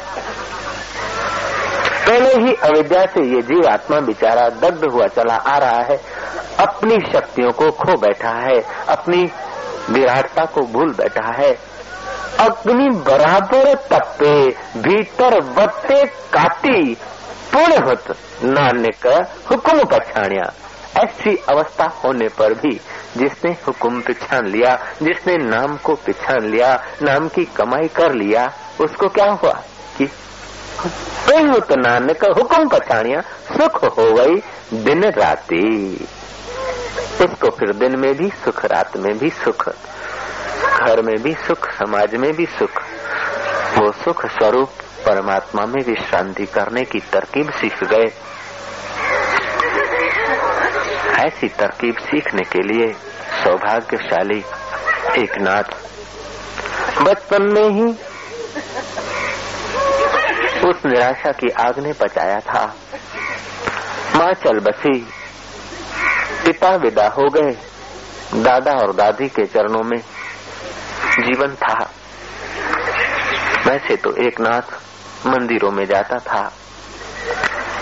पहले 2.07 2.33
ही 2.37 2.55
अविद्या 2.65 3.05
से 3.05 3.23
ये 3.27 3.41
जीव 3.43 3.69
आत्मा 3.69 4.01
बिचारा 4.01 4.49
दग्ध 4.61 4.85
हुआ 4.85 5.07
चला 5.09 5.35
आ 5.35 5.57
रहा 5.59 5.83
है, 5.83 5.97
अपनी 6.61 6.99
शक्तियों 7.13 7.53
को 7.53 7.71
खो 7.75 7.97
बैठा 8.01 8.33
है, 8.41 8.59
अपनी 8.89 9.23
विराटता 9.91 10.45
को 10.45 10.63
भूल 10.73 10.93
बैठा 10.93 11.31
है। 11.33 11.53
अग्नि 12.41 12.89
बराबर 13.07 13.75
तपे, 13.91 14.35
भीतर 14.79 15.39
वत्ते 15.57 16.05
काटी 16.33 16.95
पूर्ण 17.53 17.85
होत 17.85 18.17
नानक 18.45 19.07
हुक्म 19.51 19.85
पछाणिया। 19.85 20.53
ऐसी 20.99 21.37
अवस्था 21.49 21.85
होने 22.05 22.29
पर 22.29 22.55
भी 22.55 22.81
जिसने 23.17 23.51
हुक्म 23.67 24.01
पिछान 24.01 24.47
लिया, 24.47 24.75
जिसने 25.03 25.37
नाम 25.37 25.77
को 25.77 25.95
पिछान 25.95 26.47
लिया, 26.47 26.75
नाम 27.03 27.29
की 27.29 27.45
कमाई 27.45 27.89
कर 27.89 28.13
लिया, 28.13 28.53
उसको 28.81 29.09
क्या 29.09 29.31
हुआ 29.31 29.53
कि 29.99 30.07
कहीं 31.29 31.61
तो 31.61 31.77
नानक 31.77 32.25
हुक्म 32.25 32.69
पछाणिया, 32.69 33.21
सुख 33.57 33.85
हो 33.99 34.13
गई 34.13 34.35
दिन 34.85 35.05
राती। 35.05 35.95
उसको 37.25 37.51
फिर 37.51 37.73
दिन 37.73 37.99
में 37.99 38.15
भी 38.15 38.29
सुख, 38.29 38.65
रात 38.65 38.97
में 38.97 39.19
भी 39.19 39.31
सुख, 39.31 39.69
घर 39.69 41.03
में 41.03 41.23
भी 41.23 41.33
सुख, 41.33 41.71
समाज 41.71 42.15
में 42.15 42.33
भी 42.33 42.47
सुख। 42.47 42.83
वो 43.79 43.93
सुख 43.93 44.27
स्वरूप 44.27 44.71
परमात्मा 45.07 45.67
में 45.67 45.83
विश्रांति 45.83 46.47
करने 46.47 46.85
की 46.85 47.01
तरकीब 47.01 47.51
सीख 47.51 47.85
गए। 47.85 48.13
ऐसी 51.09 51.49
तरकीब 51.49 51.97
सीखने 51.99 52.43
के 52.43 52.63
लिए 52.63 52.93
सौभाग्यशाली 53.45 54.45
एक 55.23 55.39
नाथ। 55.39 55.69
बचपन 57.03 57.43
में 57.43 57.69
ही 57.71 57.93
उस 60.69 60.77
निराशा 60.87 61.33
की 61.33 61.49
आग 61.49 61.79
ने 61.79 61.93
बचाया 61.93 62.41
था। 62.41 62.75
माँ 64.17 64.33
चल 64.33 64.59
बसी। 64.59 64.99
पिता 66.45 66.77
विदा 66.77 67.09
हो 67.09 67.31
गए। 67.31 67.57
दादा 68.35 68.73
और 68.73 68.93
दादी 68.93 69.29
के 69.29 69.47
चरणों 69.47 69.83
में 69.83 69.99
जीवन 71.21 71.55
था। 71.55 71.91
वैसे 73.67 73.97
तो 73.97 74.17
एक 74.17 74.41
नाथ 74.41 74.73
मंदिरों 75.27 75.71
में 75.71 75.85
जाता 75.85 76.17
था, 76.19 76.53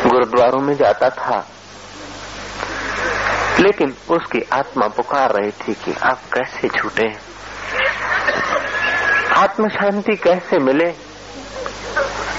गुरुद्वारों 0.06 0.60
में 0.60 0.74
जाता 0.74 1.08
था। 1.08 1.46
लेकिन 3.62 3.96
उसकी 4.10 4.48
आत्मा 4.52 4.88
पुकार 4.88 5.30
रही 5.30 5.50
थी 5.50 5.74
कि 5.74 5.94
आप 6.02 6.18
कैसे 6.34 6.68
छूटे? 6.68 7.16
आत्म 9.36 9.68
शांति 9.68 10.16
कैसे 10.16 10.58
मिले? 10.58 10.88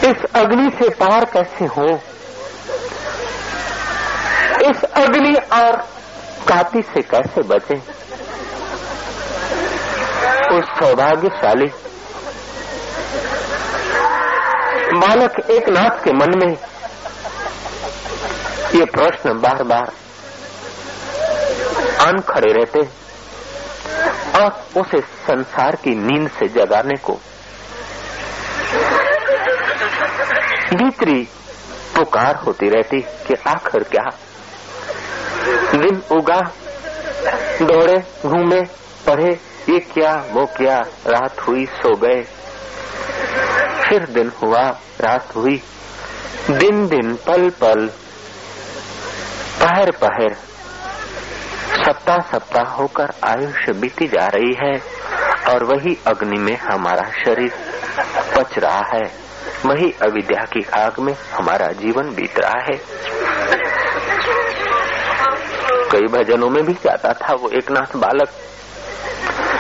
इस 0.10 0.24
अग्नि 0.36 0.70
से 0.70 0.90
पार 0.90 1.26
कैसे 1.26 1.66
हो? 1.66 1.88
इस 4.70 4.84
अग्नि 4.84 5.36
और 5.36 5.76
काती 6.48 6.82
से 6.82 7.02
कैसे 7.02 7.42
बचे? 7.42 7.78
उस 10.58 10.66
सौभाग्यशाली 10.66 11.72
बालक 14.94 15.40
एक 15.50 15.70
नाथ 15.70 16.04
के 16.04 16.14
मन 16.14 16.32
में 16.38 16.58
ये 18.80 18.86
प्रश्न 18.86 19.40
बार 19.40 19.64
बार 19.64 19.92
आन 22.04 22.20
खड़े 22.20 22.54
रहते 22.54 22.80
हैं। 22.80 23.04
और 24.42 24.82
उसे 24.82 25.02
संसार 25.02 25.76
की 25.76 25.90
नींद 25.90 26.30
से 26.30 26.48
जगाने 26.48 26.98
को। 26.98 27.14
भीतरी 30.74 31.28
पुकार 31.96 32.36
होती 32.36 32.70
रहती 32.70 33.02
कि 33.02 33.34
आखिर 33.48 33.84
क्या? 33.84 34.10
दिन 35.72 36.02
उगा, 36.12 36.42
दौड़े, 37.62 38.04
घूमे, 38.26 38.62
पढ़े, 39.08 39.40
ये 39.70 39.80
क्या, 39.80 40.26
वो 40.32 40.46
क्या, 40.46 40.78
रात 41.08 41.40
हुई, 41.40 41.66
सो 41.66 41.96
गए। 41.96 42.22
फिर 43.84 44.06
दिन 44.06 44.32
हुआ, 44.44 44.70
रात 45.02 45.36
हुई। 45.36 45.64
दिन 46.50 46.88
दिन 46.88 47.16
पल 47.16 47.50
पल, 47.50 47.88
पहर 49.60 49.92
पहर 49.92 50.53
सप्ताह 51.86 52.18
सप्ताह 52.18 52.64
होकर 52.64 53.12
आयुष्य 53.24 53.74
बीती 53.74 54.08
जा 54.08 54.28
रही 54.28 54.54
है 54.60 54.74
और 55.54 55.64
वही 55.64 55.98
अग्नि 56.08 56.40
में 56.40 56.58
हमारा 56.58 57.12
शरीर 57.26 57.54
पच 58.38 58.58
रहा 58.58 58.82
है। 58.94 59.02
वही 59.66 59.92
अविद्या 60.02 60.44
की 60.44 60.66
आग 60.80 61.00
में 61.00 61.14
हमारा 61.14 61.68
जीवन 61.68 62.16
बीत 62.16 62.40
रहा 62.40 62.62
है। 62.62 62.82
कई 65.92 66.08
भजनों 66.08 66.50
में 66.50 66.64
भी 66.66 66.74
जाता 66.74 67.14
था 67.14 67.34
वो 67.34 67.50
एक 67.50 67.72
नाथ 67.72 67.96
बालक। 67.96 68.30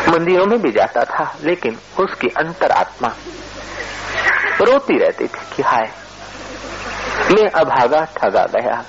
मंदिरों 0.10 0.46
में 0.46 0.62
भी 0.62 0.72
जाता 0.72 1.04
था, 1.04 1.36
लेकिन 1.44 1.78
उसकी 2.00 2.28
अंतरात्मा 2.28 3.08
रोती 4.62 4.98
रहती 4.98 5.24
थी 5.24 5.56
कि 5.56 5.64
हाय, 5.64 5.90
मैं 7.32 7.50
अभागा 7.50 8.08
ठगा 8.18 8.46
गया। 8.46 8.84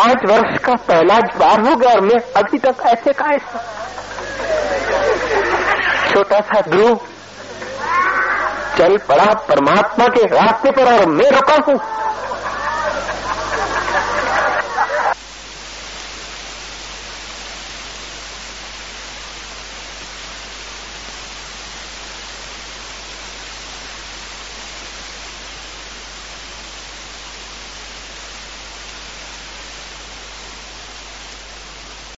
पाँच 0.00 0.22
वर्ष 0.24 0.60
का 0.60 0.74
पहला 0.88 1.14
बार 1.38 1.60
हो 1.60 1.74
गया 1.76 1.92
और 1.92 2.00
मैं 2.00 2.18
अभी 2.36 2.58
तक 2.58 2.82
ऐसे 2.86 3.12
का 3.12 3.24
ऐसा 3.34 3.58
छोटा 6.10 6.38
सा 6.40 6.60
ध्रुव। 6.60 6.94
चल 8.78 8.96
पड़ा 9.08 9.24
परमात्मा 9.48 10.06
के 10.06 10.22
रास्ते 10.26 10.70
पर 10.70 10.92
और 10.92 11.06
मैं 11.08 11.30
रुका 11.30 11.56
हूँ। 11.68 11.78